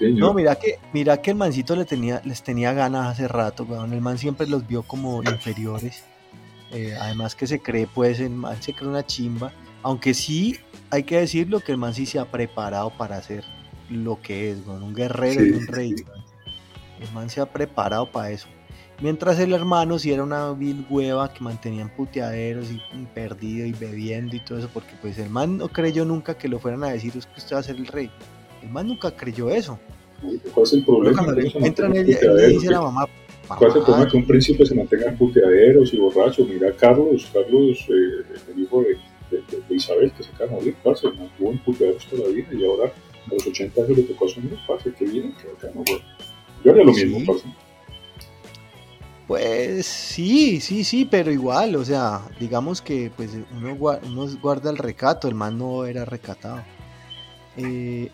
[0.14, 3.92] no, mira que, mira que el mancito le tenía, les tenía ganas hace rato, weón.
[3.92, 6.04] El man siempre los vio como inferiores.
[6.72, 9.52] Eh, además que se cree, pues, el man se cree una chimba.
[9.82, 10.56] Aunque sí,
[10.90, 13.44] hay que decirlo que el man sí se ha preparado para hacer
[13.88, 14.82] lo que es, weón.
[14.82, 15.96] Un guerrero y un rey,
[17.00, 18.46] el man se ha preparado para eso.
[19.00, 22.80] Mientras el hermano si era una vil hueva que mantenían puteaderos y,
[23.14, 26.58] perdido y bebiendo y todo eso, porque pues el man no creyó nunca que lo
[26.58, 28.10] fueran a decir es que usted va a ser el rey.
[28.62, 29.78] El man nunca creyó eso.
[30.52, 31.24] ¿Cuál es el problema?
[31.24, 33.06] Cuando entran él, le dice a la mamá,
[33.58, 36.46] ¿Cuál es el problema que un príncipe se mantenga puteaderos y borrachos?
[36.46, 41.10] Mira Carlos, Carlos, eh, el hijo de, de, Isabel, que se acaba de morir, parce,
[41.10, 42.92] mantuvo en puteaderos toda la vida y ahora
[43.26, 45.82] a los 80 años le tocó asumir, parce, que bien, que acá no,
[46.64, 47.36] yo haría lo mismo,
[49.26, 53.76] Pues sí, sí, sí, pero igual, o sea, digamos que pues uno,
[54.40, 56.62] guarda el recato, el man no era recatado.
[57.56, 58.10] Eh,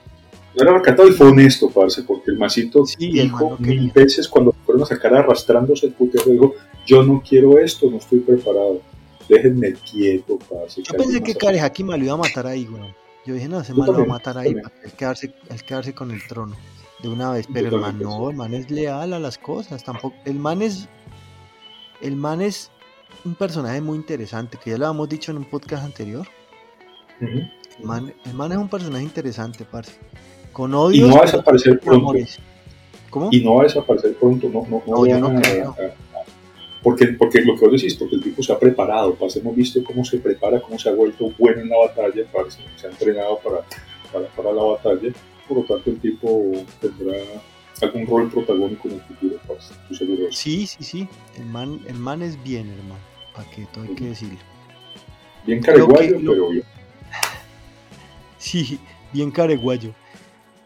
[0.54, 4.82] no era recatado y fue honesto, parce, porque el masito dijo mil veces cuando fueron
[4.82, 6.54] a sacar arrastrándose el putero, dijo,
[6.86, 8.80] yo no quiero esto, no estoy preparado,
[9.28, 10.82] déjenme quieto, parce.
[10.82, 12.94] Yo pensé que Karehaki me lo iba a matar ahí, güey.
[13.26, 16.12] Yo dije, no, ese man lo va a matar ahí para quedarse, él quedarse con
[16.12, 16.54] el trono
[17.06, 20.16] de una vez, pero el man no, el man es leal a las cosas, tampoco,
[20.24, 20.88] el man es,
[22.00, 22.70] el man es
[23.24, 26.26] un personaje muy interesante, que ya lo habíamos dicho en un podcast anterior.
[27.20, 27.50] el,
[27.82, 29.92] man, el, man, es un personaje interesante, parce.
[30.52, 31.06] Con odio.
[31.06, 32.12] Y no va a desaparecer pronto.
[33.10, 33.28] ¿Cómo?
[33.30, 35.76] Y no va a desaparecer pronto, no, no, no, yo no creo.
[36.82, 39.82] porque, porque lo que vos decís, porque el tipo se ha preparado, parce, hemos visto
[39.84, 43.38] cómo se prepara, cómo se ha vuelto bueno en la batalla, parce, se ha entrenado
[43.38, 43.62] para,
[44.12, 45.12] para, para la batalla
[45.48, 47.16] por lo tanto el tipo tendrá
[47.82, 50.24] algún rol protagónico en el futuro, pues, seguro.
[50.30, 53.00] Sí, sí, sí, el man, el man es bien, hermano,
[53.34, 54.38] para que todo hay que decirlo.
[55.46, 56.64] Bien careguayo, pero bien.
[58.38, 58.78] Sí,
[59.12, 59.92] bien careguayo.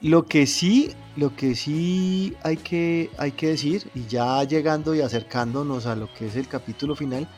[0.02, 5.02] Lo que sí, lo que sí hay que, hay que decir, y ya llegando y
[5.02, 7.28] acercándonos a lo que es el capítulo final,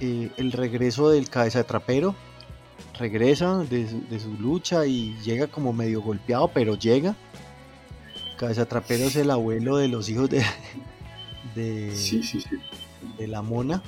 [0.00, 2.14] eh, el regreso del cabeza de trapero,
[3.00, 7.16] regresa de su, lucha y llega como medio golpeado, pero llega.
[8.38, 10.42] Cabeza Trapero es el abuelo de los hijos de,
[11.54, 11.92] de,
[13.18, 13.82] de la mona,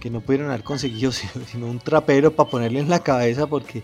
[0.00, 1.12] que no pudieron haber conseguido
[1.46, 3.82] sino un trapero para ponerle en la cabeza porque...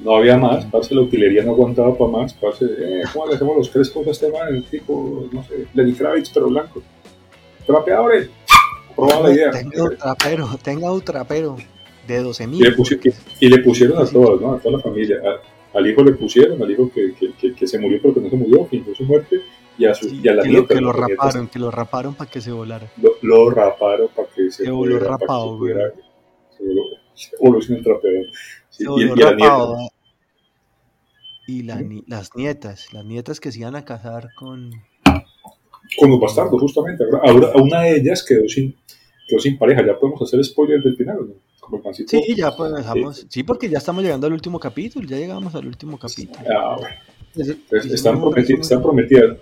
[0.00, 3.56] No había más, pase la utilería no aguantaba para más, pase, eh, ¿cómo le hacemos
[3.56, 4.54] los tres cosas este man?
[4.54, 6.82] El tipo, no sé, Lenny Kravitz pero blanco.
[7.66, 8.30] Trapeadores,
[8.94, 9.50] probaba la idea.
[9.50, 11.56] Tenga un trapero, tenga un trapero
[12.08, 12.60] de 12 mil.
[13.40, 14.54] Y, le pusieron a todos, ¿no?
[14.54, 15.18] A toda la familia.
[15.74, 18.36] al hijo le pusieron, al hijo que, que, que, se murió pero que no se
[18.36, 19.40] murió, fingió su muerte,
[19.76, 22.30] y a, su, y a la que, nieta, que lo raparon, que lo raparon para
[22.30, 22.90] que se volara.
[23.00, 25.74] Lo, lo raparon para que se, se volvió rapado, güey.
[27.14, 28.26] Se volvió sin el trapeador.
[28.70, 29.66] Sí, y, y, la nieta.
[31.46, 34.70] Y la, las nietas, las nietas que se iban a casar con,
[35.98, 37.04] Con los bastardos, justamente.
[37.22, 38.76] Ahora, una de ellas quedó sin,
[39.26, 39.86] quedó sin pareja.
[39.86, 41.47] Ya podemos hacer spoilers del final, ¿no?
[41.68, 43.42] Como sí, ya pues Sí.
[43.42, 45.06] porque ya estamos llegando al último capítulo.
[45.06, 46.38] Ya llegamos al último capítulo.
[46.50, 47.54] Ah, bueno.
[47.92, 49.36] están, prometidas, están prometidas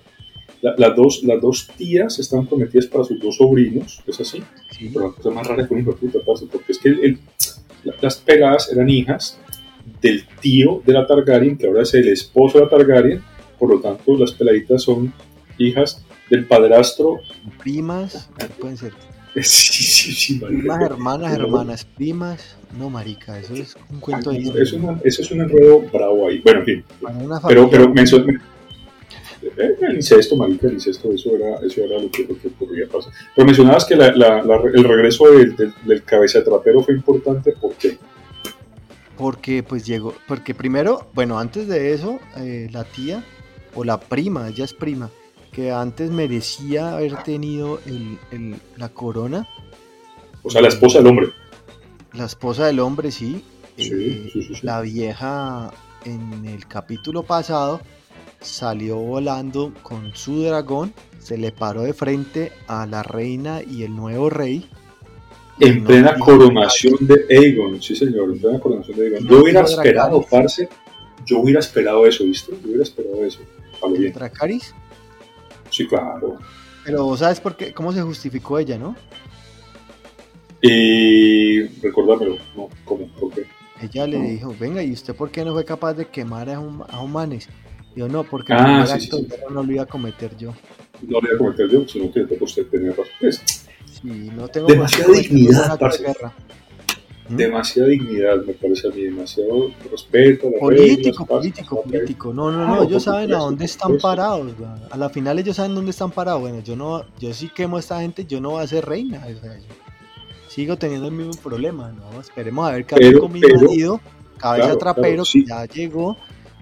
[0.62, 4.42] las, dos, las dos tías están prometidas para sus dos sobrinos, es así.
[4.92, 7.18] Pero la cosa más rara es un hijo de puta, porque es que el,
[8.00, 9.38] las peladas eran hijas
[10.00, 13.22] del tío de la Targaryen, que ahora es el esposo de la Targaryen,
[13.58, 15.12] por lo tanto las peladitas son
[15.58, 17.20] hijas del padrastro.
[17.62, 18.28] Primas,
[18.60, 18.92] pueden ser.
[19.42, 22.56] Sí, sí, sí, Primas, hermanas, hermanas, primas.
[22.78, 26.40] No, marica, eso es un cuento de eso, eso es un enredo bravo ahí.
[26.40, 26.84] Bueno, en fin.
[27.46, 28.40] Pero, pero mencioné
[29.56, 33.12] el incesto, marica, el incesto, eso era, eso era lo, que, lo que podría pasar.
[33.34, 34.40] Pero mencionabas que la, la,
[34.72, 37.98] el regreso del, del, cabeza de trapero fue importante, ¿por qué?
[39.16, 43.24] Porque pues llegó, porque primero, bueno, antes de eso, eh, la tía,
[43.74, 45.10] o la prima, ella es prima,
[45.56, 49.48] que antes merecía haber tenido el, el, la corona.
[50.42, 51.28] O sea, la esposa del hombre.
[52.12, 53.42] La esposa del hombre, sí.
[53.78, 55.72] sí, eh, sí, sí la vieja
[56.04, 57.80] en el capítulo pasado
[58.38, 63.96] salió volando con su dragón, se le paró de frente a la reina y el
[63.96, 64.68] nuevo rey.
[65.58, 69.26] En plena coronación de Aegon, sí señor, en plena coronación de Aegon.
[69.26, 70.68] yo hubiera esperado, parce,
[71.24, 72.52] yo hubiera esperado eso, ¿viste?
[72.60, 73.40] Yo hubiera esperado eso.
[74.12, 74.74] ¿Dracaris?
[75.76, 76.38] Sí, claro.
[76.86, 77.74] Pero ¿sabes por qué?
[77.74, 78.96] ¿Cómo se justificó ella, no?
[80.62, 83.06] Y recordármelo, no, ¿cómo?
[83.08, 83.44] ¿Por qué?
[83.82, 87.00] Ella le dijo, venga, ¿y usted por qué no fue capaz de quemar a, a
[87.00, 87.50] humanes?
[87.94, 90.54] Yo no, porque ah, el sí, sí, no lo iba a cometer yo.
[91.02, 93.44] No lo iba a cometer yo, sino que usted tenía razón.
[93.84, 96.30] Sí, no tengo demasiada dignidad, ¿Mm?
[97.28, 100.50] Demasiada dignidad, me parece a mí, demasiado respeto.
[100.60, 102.32] Político, político, político.
[102.32, 104.52] No, no, no, ellos saben a dónde están parados.
[104.90, 106.40] A la final ellos saben dónde están parados.
[106.40, 109.26] Bueno, yo no, yo sí quemo a esta gente, yo no voy a ser reina.
[109.26, 109.58] O sea,
[110.48, 111.92] sigo teniendo el mismo problema.
[111.92, 114.00] No, esperemos a ver qué hace con mi marido,
[114.38, 116.16] cabeza trapero, que ya llegó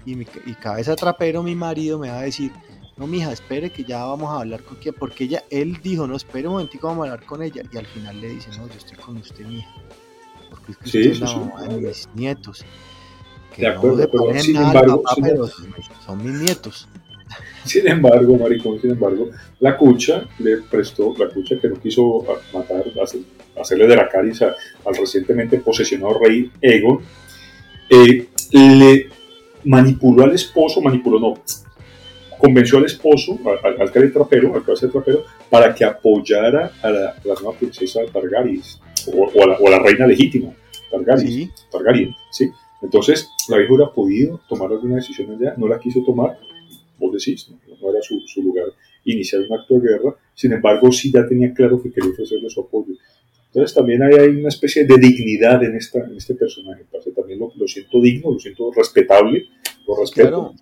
[0.06, 2.52] y, mi, y cabeza trapero, mi marido, me va a decir,
[2.96, 6.16] no, mija, espere que ya vamos a hablar con quién, porque ella, él dijo, no,
[6.16, 8.74] espere un momentico, vamos a hablar con ella, y al final le dice, no, yo
[8.74, 9.68] estoy con usted, mija,
[10.68, 12.64] es que usted es la mamá de mis nietos,
[13.54, 16.88] que de acuerdo, no pero sin nada embargo, papá, pero son mis nietos.
[17.64, 22.22] Sin embargo, maricón, sin embargo, la cucha le prestó, la cucha que no quiso
[22.52, 22.84] matar,
[23.58, 27.00] hacerle de la caricia al recientemente posesionado rey Egon,
[27.88, 29.08] eh, le
[29.64, 31.34] manipuló al esposo, manipuló no,
[32.38, 37.56] convenció al esposo, al, al, al trapero, al trapero, para que apoyara a la, nueva
[37.58, 38.60] princesa Targaryen,
[39.12, 40.54] o, a la, o, a la, reina legítima,
[40.90, 42.50] Targaryen, Targaryen, ¿sí?
[42.82, 46.38] Entonces, la vieja hubiera podido tomar alguna decisión allá, no la quiso tomar,
[46.98, 48.66] vos decís, no, era su, su, lugar
[49.04, 52.60] iniciar un acto de guerra, sin embargo, sí ya tenía claro que quería ofrecerle su
[52.60, 52.94] apoyo.
[53.54, 56.84] Entonces también hay, hay una especie de dignidad en, esta, en este personaje.
[57.14, 59.44] También lo, lo, siento digno, lo siento respetable,
[59.86, 60.54] lo respeto.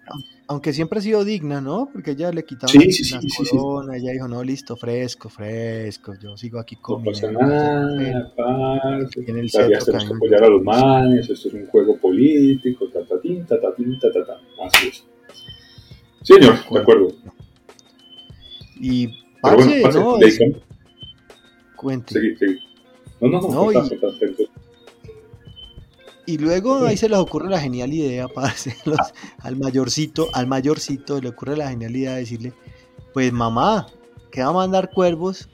[0.46, 1.88] aunque siempre ha sido digna, ¿no?
[1.90, 6.12] Porque ella le quitaba sí, sí, la sí, corona, ella dijo, no, listo, fresco, fresco,
[6.20, 9.20] yo sigo aquí con No pasa nada, parce.
[9.26, 13.98] En el tenemos que apoyar a los manes, esto es un juego político, tatatín, tatatín,
[13.98, 14.37] tatatán.
[14.66, 15.05] Así es.
[16.20, 17.09] Señor, de acuerdo.
[18.78, 19.09] Y
[19.40, 20.26] parce, bueno, ¿no?
[20.26, 20.38] Es...
[21.74, 22.12] Cuente.
[22.12, 22.71] Seguí, seguí.
[23.22, 23.76] No, no, no, no y,
[26.26, 28.98] y luego ahí se les ocurre la genial idea para hacerlos
[29.38, 32.52] al mayorcito, al mayorcito le ocurre la genial idea de decirle,
[33.14, 33.87] pues mamá,
[34.30, 35.48] que va a mandar cuervos,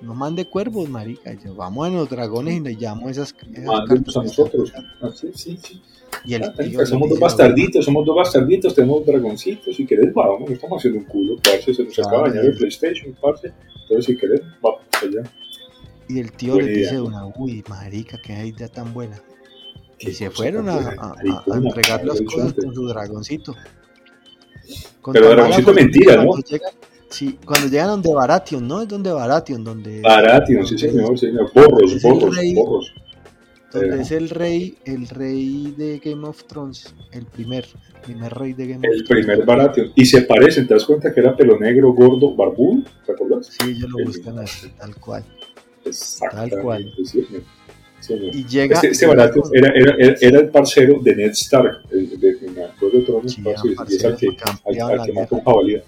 [0.00, 4.22] no mande cuervos, marica, yo, vamos a los dragones y le llamo esas, esas a
[4.22, 4.72] nosotros.
[5.02, 5.82] Ah, sí, sí, sí.
[6.24, 10.78] Y el tío somos dos bastarditos, somos dos bastarditos, tenemos dragoncitos, si querés, vamos, estamos
[10.78, 13.52] haciendo un culo, parce, se nos acaba de dañar el PlayStation, parce,
[13.82, 15.30] entonces si querés, vamos allá.
[16.08, 19.20] Y el tío le dice una, uy, marica, qué idea tan buena.
[19.98, 21.14] Y se fueron a, a,
[21.50, 23.54] a, entregar las cosas con su dragoncito.
[25.12, 26.36] Pero dragoncito mentira, ¿no?
[26.38, 26.72] Llegan,
[27.10, 28.82] sí, cuando llegan donde Baratheon, ¿no?
[28.82, 30.00] Es donde Baratheon, donde...
[30.00, 31.50] Baratheon, sí señor, señor.
[31.52, 32.94] Borros, borros, rey, borros.
[33.72, 34.00] Donde eh.
[34.00, 38.66] es el rey, el rey de Game of Thrones, el primer, el primer rey de
[38.66, 39.00] Game of Thrones.
[39.00, 39.92] El primer Baratheon.
[39.94, 42.82] Y se parecen, ¿te das cuenta que era pelo negro, gordo, barbudo?
[43.04, 43.46] ¿Te acuerdas?
[43.60, 45.24] Sí, yo lo buscan así, tal cual.
[46.30, 46.94] Tal cual.
[47.04, 47.26] Sí,
[48.10, 48.76] y llega.
[48.76, 53.00] Este, este barato era, era, era, el parcero de Ned Stark, el, de, de, de
[53.04, 55.82] Tronos, sí, y es al que, al, al que mató jabalía.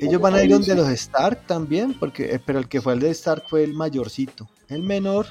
[0.00, 3.00] Ellos van a ir donde los Stark también, porque, eh, pero el que fue el
[3.00, 4.48] de Stark fue el mayorcito.
[4.68, 5.26] El menor,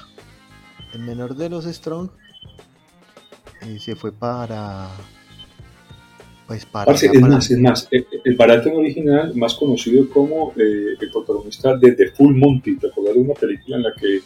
[0.92, 2.10] el menor de los Strong,
[3.62, 4.88] eh, se fue para
[6.50, 6.92] pues para...
[6.92, 12.10] es más, es más, el, el original, más conocido como eh, el protagonista de The
[12.10, 14.18] Full Monty, ¿te acuerdas de una película en la que...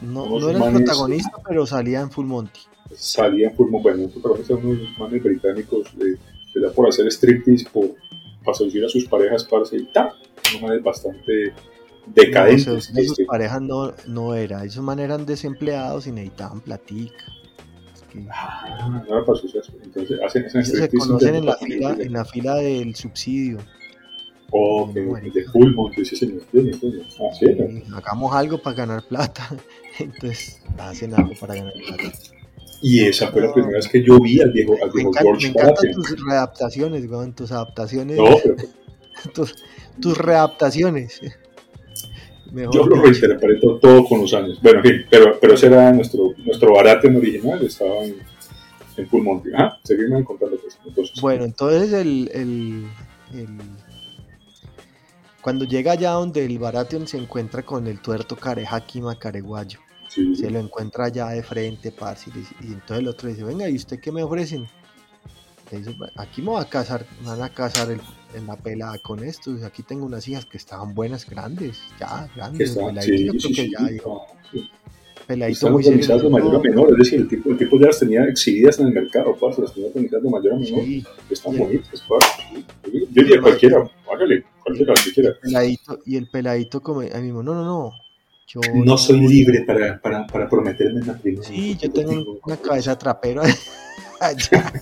[0.00, 2.60] No, no era el protagonista, pero salía en Full Monty.
[2.94, 6.16] Salía en Full Monty, bueno, el protagonista de unos manes británicos, eh,
[6.54, 7.96] le da por hacer striptease, por,
[8.44, 10.12] para seducir a sus parejas, parce, y tal,
[10.50, 11.52] unos manes bastante
[12.14, 12.68] decadentes.
[12.68, 13.24] No, sus este.
[13.24, 17.24] parejas no, no era, esos manes eran desempleados y necesitaban platica.
[18.30, 19.72] Ah, no eso.
[19.82, 23.58] Entonces hacen esa Se conocen en la, fila, en la fila del subsidio.
[24.52, 26.42] Oh, de full ese señor.
[27.20, 27.46] Ah, sí,
[27.94, 29.48] Hagamos algo para ganar plata.
[29.98, 32.18] Entonces hacen algo para ganar plata.
[32.82, 35.60] Y esa fue la primera vez que yo vi al viejo, al viejo George Me
[35.60, 38.16] encantan tus readaptaciones, tus adaptaciones.
[38.16, 38.56] No, pero...
[39.34, 39.54] tus,
[40.00, 41.20] tus readaptaciones.
[42.52, 44.58] Yo lo reinterpreté todo con los años.
[44.62, 48.16] Bueno, en fin, pero, pero ese era nuestro, nuestro en original, estaba en,
[48.96, 49.08] en.
[49.56, 50.80] Ah, seguimos encontrando cosas.
[50.84, 52.86] Entonces, bueno, entonces el, el,
[53.34, 53.48] el,
[55.40, 59.78] cuando llega allá donde el Baratheon se encuentra con el tuerto Carejaki Macareguayo,
[60.08, 63.76] se lo encuentra allá de frente, parce, y, y entonces el otro dice, venga, ¿y
[63.76, 64.66] usted qué me ofrecen?
[66.16, 67.88] Aquí me voy a casar, me van a casar
[68.34, 69.56] en la pelada con esto.
[69.64, 72.76] Aquí tengo unas hijas que estaban buenas, grandes, ya, grandes.
[72.76, 74.26] peladito, sí, sí, ya, dijo,
[75.26, 76.18] peladito muy serio.
[76.18, 78.88] de mayor a menor, es decir, el tipo, el tipo ya las tenía exhibidas en
[78.88, 80.84] el mercado, parce, las tenía organizadas de mayor a menor.
[81.30, 82.64] Están bonitas, parce.
[82.92, 85.34] Yo diría cualquiera, hágale, cualquiera, que quiera.
[85.40, 87.92] Peladito, y el peladito como, mismo, no, no, no.
[88.52, 91.48] Yo no, soy libre para, para, para prometerme en matrimonio.
[91.48, 93.42] Sí, yo tengo una cabeza trapera
[94.20, 94.72] allá,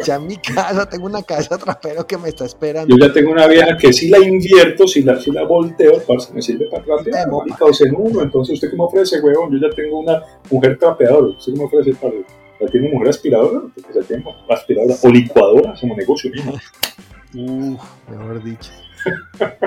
[0.00, 2.94] allá en mi casa, tengo una casa trapero que me está esperando.
[2.94, 6.32] Yo ya tengo una vieja que si la invierto, si la, si la volteo, parce,
[6.34, 9.68] me sirve para trapear, marica, o en uno, entonces usted qué me ofrece, huevón, yo
[9.68, 12.14] ya tengo una mujer trapeadora, usted qué me ofrece, para
[12.62, 13.60] ¿La tiene mujer aspiradora?
[13.74, 16.30] Porque ya tengo aspiradora o licuadora, hacemos negocio.
[17.34, 18.70] Uf, mejor dicho.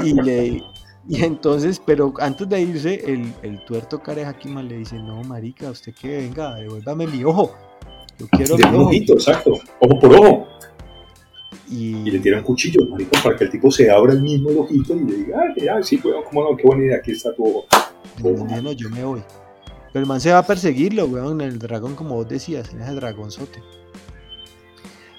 [0.02, 0.64] Y, le,
[1.10, 5.70] y entonces, pero antes de irse, el, el tuerto Careja mal le dice, no, marica,
[5.70, 7.54] usted que venga, devuélvame mi ojo.
[8.20, 10.48] Yo quiero de un ojito, exacto, ojo por ojo.
[11.70, 11.96] Y...
[12.08, 14.60] y, le tira un cuchillo, marico, para que el tipo se abra el mismo el
[14.60, 17.34] ojito y le diga, ay, ay sí, weón, cómo no, qué buena idea, aquí está
[17.34, 17.66] tu ojo.
[18.24, 19.24] No, no, yo me voy.
[19.92, 22.94] Pero el man se va a perseguirlo, weón, el dragón, como vos decías, en ese
[22.94, 23.62] dragonzote.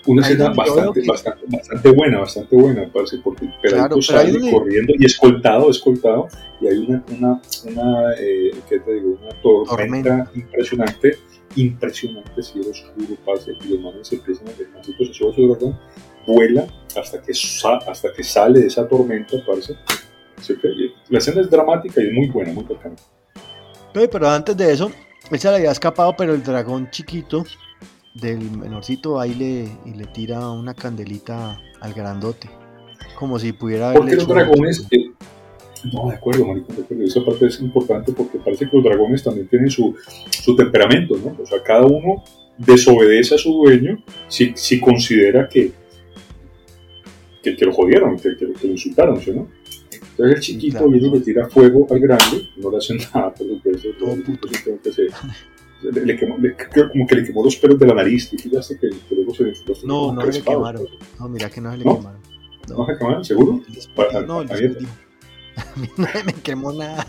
[0.06, 5.04] Una escena bastante, bastante, bastante buena, bastante buena, parece, porque el peladito sale corriendo y
[5.04, 6.28] escoltado, escoltado,
[6.60, 9.18] y hay una, una, una eh, ¿qué te digo?
[9.20, 11.18] Una tormenta, impresionante
[11.56, 15.78] impresionante cielo oscuro, pase, y los manes se empiezan a dejar, entonces ese dragón
[16.26, 19.76] vuela hasta que, hasta que sale de esa tormenta, parece.
[21.08, 22.96] La escena es dramática y es muy buena, muy bacana.
[23.92, 24.90] Pero antes de eso,
[25.30, 27.44] él se le había escapado, pero el dragón chiquito
[28.14, 32.50] del menorcito ahí le, y le tira una candelita al grandote.
[33.18, 35.05] Como si pudiera Porque los dragones, eh,
[35.92, 37.04] no, de acuerdo, marico, de acuerdo.
[37.04, 39.94] Esa parte es importante porque parece que los dragones también tienen su,
[40.30, 41.36] su temperamento, ¿no?
[41.42, 42.22] O sea, cada uno
[42.58, 45.72] desobedece a su dueño si, si considera que,
[47.42, 49.48] que, lo jodieron, que, que, lo insultaron, ¿sí, ¿no?
[49.92, 53.46] Entonces el chiquito viene y le tira fuego al grande, no le hacen nada, por
[53.46, 54.16] supuesto, todo
[54.82, 55.02] que se,
[55.82, 56.56] le, quemó, le,
[56.90, 59.44] como que le quemó los pelos de la nariz, y fíjate que, que luego se
[59.44, 60.86] los No, no le quemaron.
[61.20, 61.96] No, mira que no se le ¿No?
[61.98, 62.20] quemaron.
[62.68, 62.78] No.
[62.78, 63.24] ¿No se quemaron?
[63.24, 63.60] ¿Seguro?
[64.26, 64.54] No, no,
[65.74, 67.06] A mí no me quemó nada.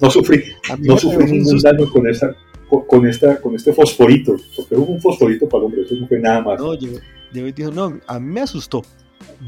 [0.00, 0.42] No sufrí,
[0.80, 2.34] no sufrí ningún daño con esta,
[2.68, 6.18] con, esta, con este fosforito, porque hubo un fosforito para el hombre, eso no fue
[6.18, 6.58] nada más.
[6.58, 6.90] No, yo,
[7.32, 8.82] yo dijo, no, a mí me asustó,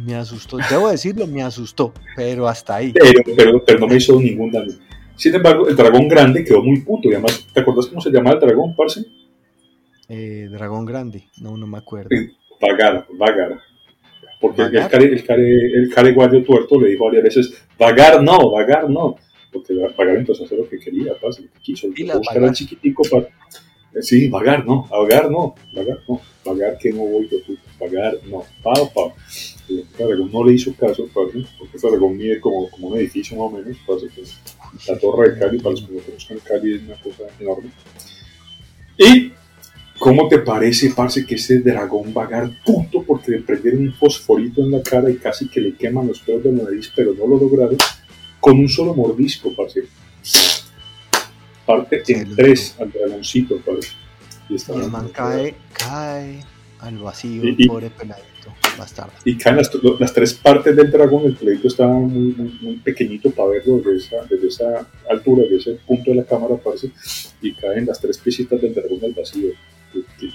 [0.04, 2.92] me asustó, debo decirlo, me asustó, pero hasta ahí.
[2.92, 4.74] Pero, pero, pero no me hizo ningún daño.
[5.16, 8.34] Sin embargo, el dragón grande quedó muy puto, y además, ¿te acuerdas cómo se llamaba
[8.34, 9.04] el dragón, parce?
[10.08, 12.10] Eh, dragón grande, no, no me acuerdo.
[12.60, 13.69] Vagar, Vagar.
[14.40, 18.50] Porque el care, el, care, el care guardio tuerto le dijo varias veces, vagar no,
[18.50, 19.16] vagar no.
[19.52, 21.88] Porque vagar entonces hacer lo que quería, pasa, lo que quiso.
[21.88, 23.28] Buscar al chiquitico para...
[24.00, 27.38] Sí, vagar no, vagar no, vagar no, vagar que no voy yo,
[27.80, 29.14] vagar no, pao, pao.
[29.68, 33.36] El dragón no le hizo caso, parce, porque ese dragón mide como, como un edificio
[33.36, 34.22] más o menos, parce, que
[34.86, 37.70] la torre de Cali, para los que no conozcan Cali es una cosa enorme.
[38.96, 39.32] Y
[40.00, 44.70] ¿Cómo te parece, parce, que ese dragón vagar puto porque le prendieron un fosforito en
[44.70, 47.36] la cara y casi que le queman los pelos de la nariz, pero no lo
[47.36, 47.76] lograron?
[48.40, 49.82] Con un solo mordisco, parce.
[51.66, 53.90] Parte en tres al dragoncito, parce.
[54.48, 56.44] Y, el man cae, cae
[56.78, 59.12] al vacío, y, pobre peladito, bastardo.
[59.26, 63.50] Y caen las, las, tres partes del dragón, el peladito estaba muy, muy, pequeñito para
[63.50, 66.90] verlo desde esa, desde esa altura, desde ese punto de la cámara, parce,
[67.42, 69.50] y caen las tres piecitas del dragón al vacío.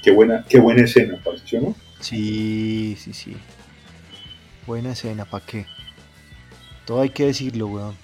[0.02, 1.76] Qué, buena, qué buena escena, ¿pareció, no?
[2.00, 3.36] Sí, sí, sí.
[4.66, 5.66] Buena escena, ¿para qué?
[6.86, 7.96] Todo hay que decirlo, weón.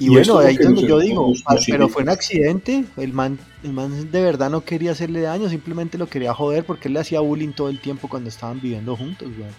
[0.00, 1.32] Y, bueno, ahí es donde yo digo,
[1.66, 5.98] pero fue un accidente, el man, el man de verdad no quería hacerle daño, simplemente
[5.98, 9.28] lo quería joder porque él le hacía bullying todo el tiempo cuando estaban viviendo juntos,
[9.36, 9.50] weón.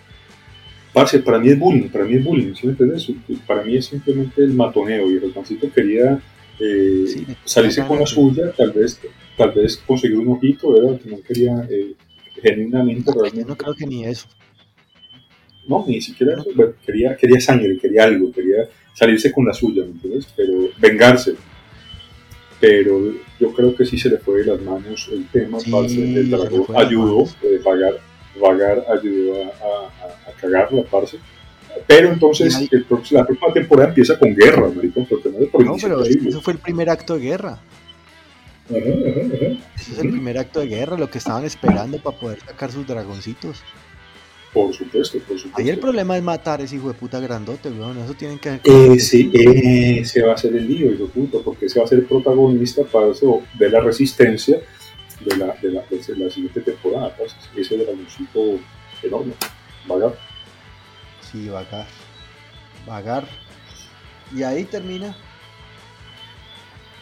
[0.93, 3.11] Parce, para mí es bullying, para mí es bullying, ¿sí me entiendes?
[3.45, 6.19] Para mí es simplemente el matoneo y el mancito quería
[6.59, 8.99] eh, salirse con la suya, tal vez,
[9.39, 10.99] tal vez conseguir un ojito, ¿verdad?
[10.99, 11.93] Que no quería eh,
[12.41, 13.39] genuinamente realmente.
[13.39, 14.27] Yo no creo que ni eso.
[15.65, 16.73] No, ni siquiera eso.
[16.85, 20.27] quería, quería sangre, quería algo, quería salirse con la suya, ¿me entiendes?
[20.35, 21.35] Pero vengarse.
[22.59, 26.29] Pero yo creo que sí se le fue de las manos el tema, sí, el
[26.29, 27.93] dragón ayudó, eh, Vagar,
[28.41, 31.17] Vagar ayudó a, a, a cagarla, parce.
[31.87, 36.41] Pero entonces el, la próxima temporada empieza con guerra, marico, porque no, no pero eso
[36.41, 37.61] fue el primer acto de guerra.
[38.69, 42.85] Ese es el primer acto de guerra, lo que estaban esperando para poder sacar sus
[42.85, 43.63] dragoncitos.
[44.53, 45.59] Por supuesto, por supuesto.
[45.59, 47.97] Ahí el problema es matar a ese hijo de puta grandote, weón.
[47.99, 48.59] Eso tienen que.
[48.63, 51.99] Ese, ese va a ser el lío, hijo de puta, porque ese va a ser
[51.99, 54.59] el protagonista para eso, de la resistencia
[55.19, 57.15] de la, de la, de la siguiente temporada.
[57.15, 57.35] Pues.
[57.55, 58.59] Ese dragoncito
[59.03, 59.33] enorme,
[59.87, 60.17] vagar.
[61.31, 61.87] Sí, vagar.
[62.87, 63.27] Vagar.
[64.35, 65.15] Y ahí termina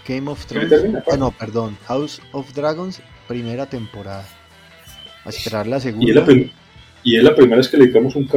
[0.08, 0.72] Game of Thrones.
[1.12, 1.78] Ah, no, perdón.
[1.86, 4.26] House of Dragons, primera temporada.
[5.26, 6.06] A esperar la segunda.
[7.04, 8.28] Y es la, primera vez que le dedicamos un,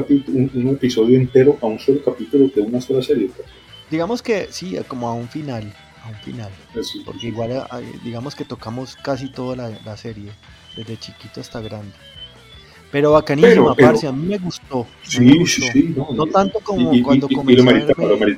[0.70, 3.28] episodio entero a un solo capítulo de una sola serie.
[3.34, 3.48] Pues.
[3.90, 5.72] Digamos que sí, como a un final.
[6.04, 6.50] A un final.
[7.04, 10.30] Porque igual, eh, digamos que tocamos casi toda la, serie,
[10.76, 11.92] desde chiquito hasta grande.
[12.92, 14.86] Pero bacanísima, parce, a mí me gustó.
[15.02, 15.94] Sí, sí, sí.
[15.96, 18.36] No, tanto como cuando comencé a verme...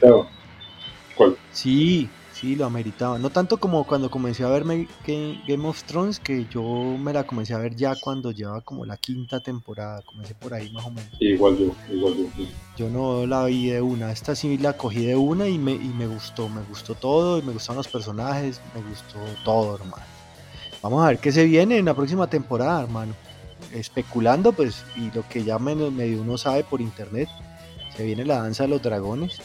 [1.15, 1.37] ¿Cuál?
[1.53, 2.09] Sí,
[2.43, 3.21] Sí, lo ameritaba.
[3.21, 6.65] No tanto como cuando comencé a verme Game of Thrones, que yo
[6.99, 10.03] me la comencé a ver ya cuando llevaba como la quinta temporada.
[10.03, 11.09] Comencé por ahí más o menos.
[11.21, 12.45] Igual yo, igual yo.
[12.77, 14.11] Yo no la vi de una.
[14.11, 16.49] Esta sí la cogí de una y me, y me gustó.
[16.49, 18.61] Me gustó todo y me gustaron los personajes.
[18.75, 20.03] Me gustó todo, hermano.
[20.83, 23.15] Vamos a ver qué se viene en la próxima temporada, hermano.
[23.73, 27.29] Especulando, pues, y lo que ya medio uno sabe por internet,
[27.97, 29.41] se viene la danza de los dragones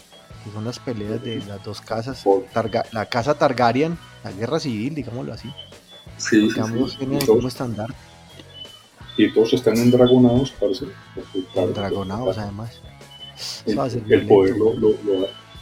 [0.52, 2.24] son las peleas de las dos casas,
[2.92, 5.52] la casa Targaryen, la guerra civil, digámoslo así.
[6.18, 6.60] Sí, sí,
[7.26, 7.88] como estándar.
[9.18, 10.86] Y todos están endragonados, parece.
[11.56, 12.82] Endragonados, además.
[13.66, 14.94] El, poder lo, lo,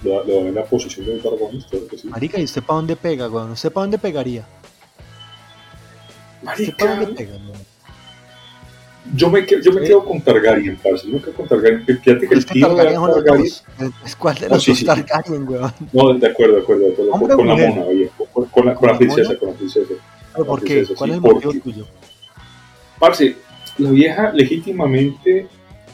[0.03, 2.07] lo, da en la posición de los dragones, claro que sí.
[2.07, 3.45] Marica, ¿y usted para dónde pega, güey?
[3.51, 4.45] ¿Usted para dónde pegaría?
[6.41, 6.71] Marica.
[6.71, 7.38] ¿Usted para dónde pega,
[9.13, 11.07] yo me, yo me quedo con Targaryen, parce.
[11.07, 11.85] Yo me quedo con Targaryen.
[11.85, 13.51] Fíjate que el tío de Targaryen.
[14.05, 15.73] ¿Es cuál de los Targaryen, weón?
[15.93, 16.85] No, de acuerdo, de acuerdo.
[16.85, 17.37] De acuerdo.
[17.37, 18.09] Con, la mona, oye.
[18.33, 19.93] Con, con, la, con la princesa, con la princesa.
[20.33, 20.85] ¿Pero por qué?
[20.95, 21.85] ¿Cuál es el motivo tuyo?
[22.99, 23.35] Parce,
[23.77, 25.47] la vieja legítimamente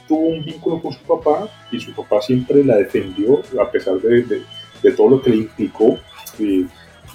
[0.08, 4.24] tuvo un vínculo con su papá y su papá siempre la defendió a pesar de,
[4.24, 4.42] de,
[4.84, 5.98] de todo lo que le implicó
[6.40, 6.66] eh,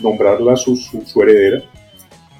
[0.01, 1.63] nombrarla su, su, su heredera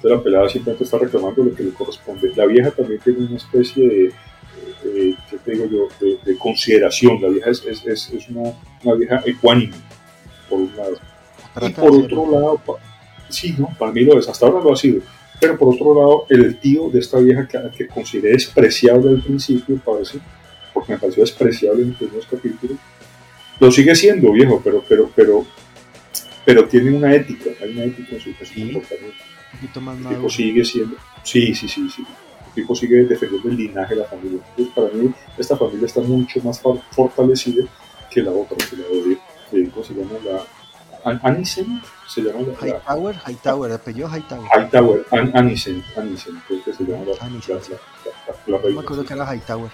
[0.03, 2.31] la pelada simplemente está reclamando lo que le corresponde.
[2.35, 5.87] La vieja también tiene una especie de, ¿qué te digo yo?,
[6.23, 7.21] de, consideración.
[7.21, 9.75] La vieja es, es, es, una, una, vieja ecuánime,
[10.49, 10.97] por un lado.
[11.61, 12.61] Y por otro lado,
[13.29, 13.69] sí, ¿no?
[13.77, 15.01] Para mí lo es, hasta ahora lo ha sido.
[15.39, 19.79] Pero por otro lado, el tío de esta vieja que, que consideré despreciable al principio,
[19.83, 20.19] parece,
[20.73, 22.77] porque me pareció despreciable en los primeros capítulos,
[23.59, 25.45] lo sigue siendo, viejo, pero, pero, pero,
[26.45, 30.65] pero tiene una ética, hay una ética en su, comportamiento poquito más El tipo sigue
[30.65, 32.05] siendo, sí, sí, sí, sí.
[32.47, 34.39] El tipo sigue defendiendo el linaje de la familia.
[34.49, 37.65] Entonces, para mí, esta familia está mucho más fortalecida
[38.09, 38.83] que la otra, que la
[39.51, 40.11] de, ¿cómo se llama?
[40.23, 42.67] La, Anisen, se llama la.
[42.67, 44.49] Hightower, Hightower, apellido Hightower.
[44.53, 47.25] Hightower, An Anisen, Anisen, creo que se llama la.
[47.25, 49.71] Anisen, la, la, la, la, me acuerdo que era Hightower.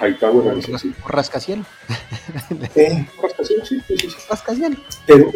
[0.00, 0.94] Hightower Anisen, sí.
[1.06, 1.64] Rascaciel.
[2.74, 4.08] Eh, Rascaciel, sí, sí, sí.
[4.28, 4.78] Rascaciel.
[5.06, 5.30] Pero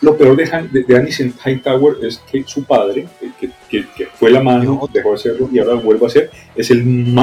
[0.00, 3.06] lo peor de, de, de Hightower es que su padre,
[3.38, 6.30] que, que, que fue la mano, dejó de hacerlo y ahora lo vuelve a hacer,
[6.54, 6.80] es el,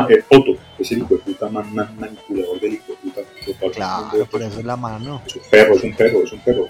[0.09, 3.71] el Otto, es el hijo de puta man, man, manipulador del hijo de puta.
[3.73, 5.21] Claro, por eso es la mano.
[5.25, 6.67] Es un perro, es un perro, es un perro.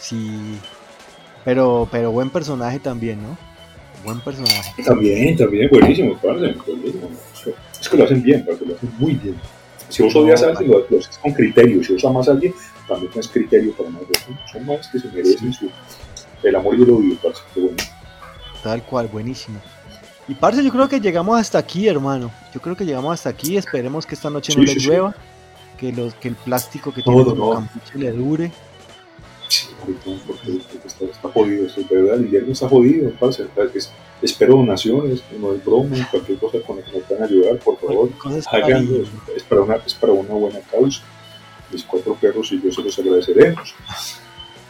[0.00, 0.58] Sí,
[1.44, 3.36] pero, pero buen personaje también, ¿no?
[4.04, 4.82] Buen personaje.
[4.84, 7.10] También, también, buenísimo, parce, buenísimo.
[7.80, 9.36] Es que lo hacen bien, parce, lo hacen muy bien.
[9.88, 11.82] Si vos odias a alguien, lo, lo haces con criterio.
[11.82, 12.54] Si vos amas a alguien,
[12.86, 14.02] también tienes criterio para más.
[14.52, 15.70] Son más que se merecen su,
[16.42, 17.42] el amor y el odio, parce.
[17.54, 17.76] Bueno.
[18.62, 19.60] Tal cual, buenísimo.
[20.26, 22.30] Y parce, yo creo que llegamos hasta aquí, hermano.
[22.52, 23.56] Yo creo que llegamos hasta aquí.
[23.56, 25.14] Esperemos que esta noche no le llueva.
[25.78, 28.50] Que, los, que el plástico que tiene el campuche le dure.
[30.26, 33.46] Porque, está, está, jodido, esto, de verdad, el está jodido, parce,
[34.22, 38.10] espero donaciones, no hay broma, cualquier cosa con la que nos puedan ayudar, por favor,
[38.52, 41.02] háganlo, es para, una, es para una buena causa,
[41.70, 43.74] mis cuatro perros y yo se los agradeceremos,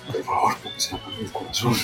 [0.07, 1.75] por favor, porque se aman el corazón.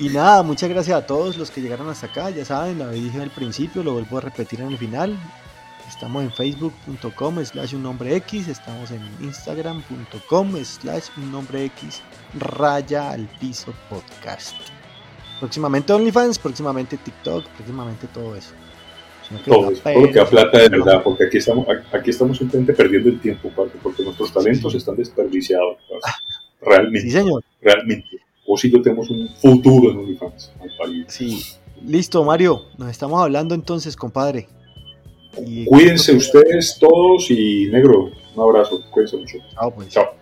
[0.00, 3.20] Y nada, muchas gracias a todos los que llegaron hasta acá, ya saben, lo dije
[3.20, 5.18] al principio, lo vuelvo a repetir en el final,
[5.88, 12.02] Estamos en facebook.com slash un nombre X, estamos en instagram.com slash un nombre X
[12.38, 14.54] raya al piso podcast.
[15.40, 18.50] Próximamente OnlyFans, próximamente TikTok, próximamente todo eso.
[19.44, 23.20] Todo, todo lo que plata de verdad, porque aquí estamos, aquí estamos simplemente perdiendo el
[23.20, 25.78] tiempo, porque nuestros talentos están desperdiciados.
[26.60, 27.00] Realmente.
[27.00, 27.42] Sí, señor.
[27.62, 28.08] Realmente.
[28.46, 30.52] O si yo tenemos un futuro en OnlyFans.
[31.08, 31.42] Sí.
[31.82, 32.62] Listo, Mario.
[32.76, 34.48] Nos estamos hablando entonces, compadre.
[35.66, 38.82] Cuídense ustedes todos y negro, un abrazo.
[38.90, 39.38] Cuídense mucho.
[39.54, 39.88] Chao, pues.
[39.88, 40.17] Chao.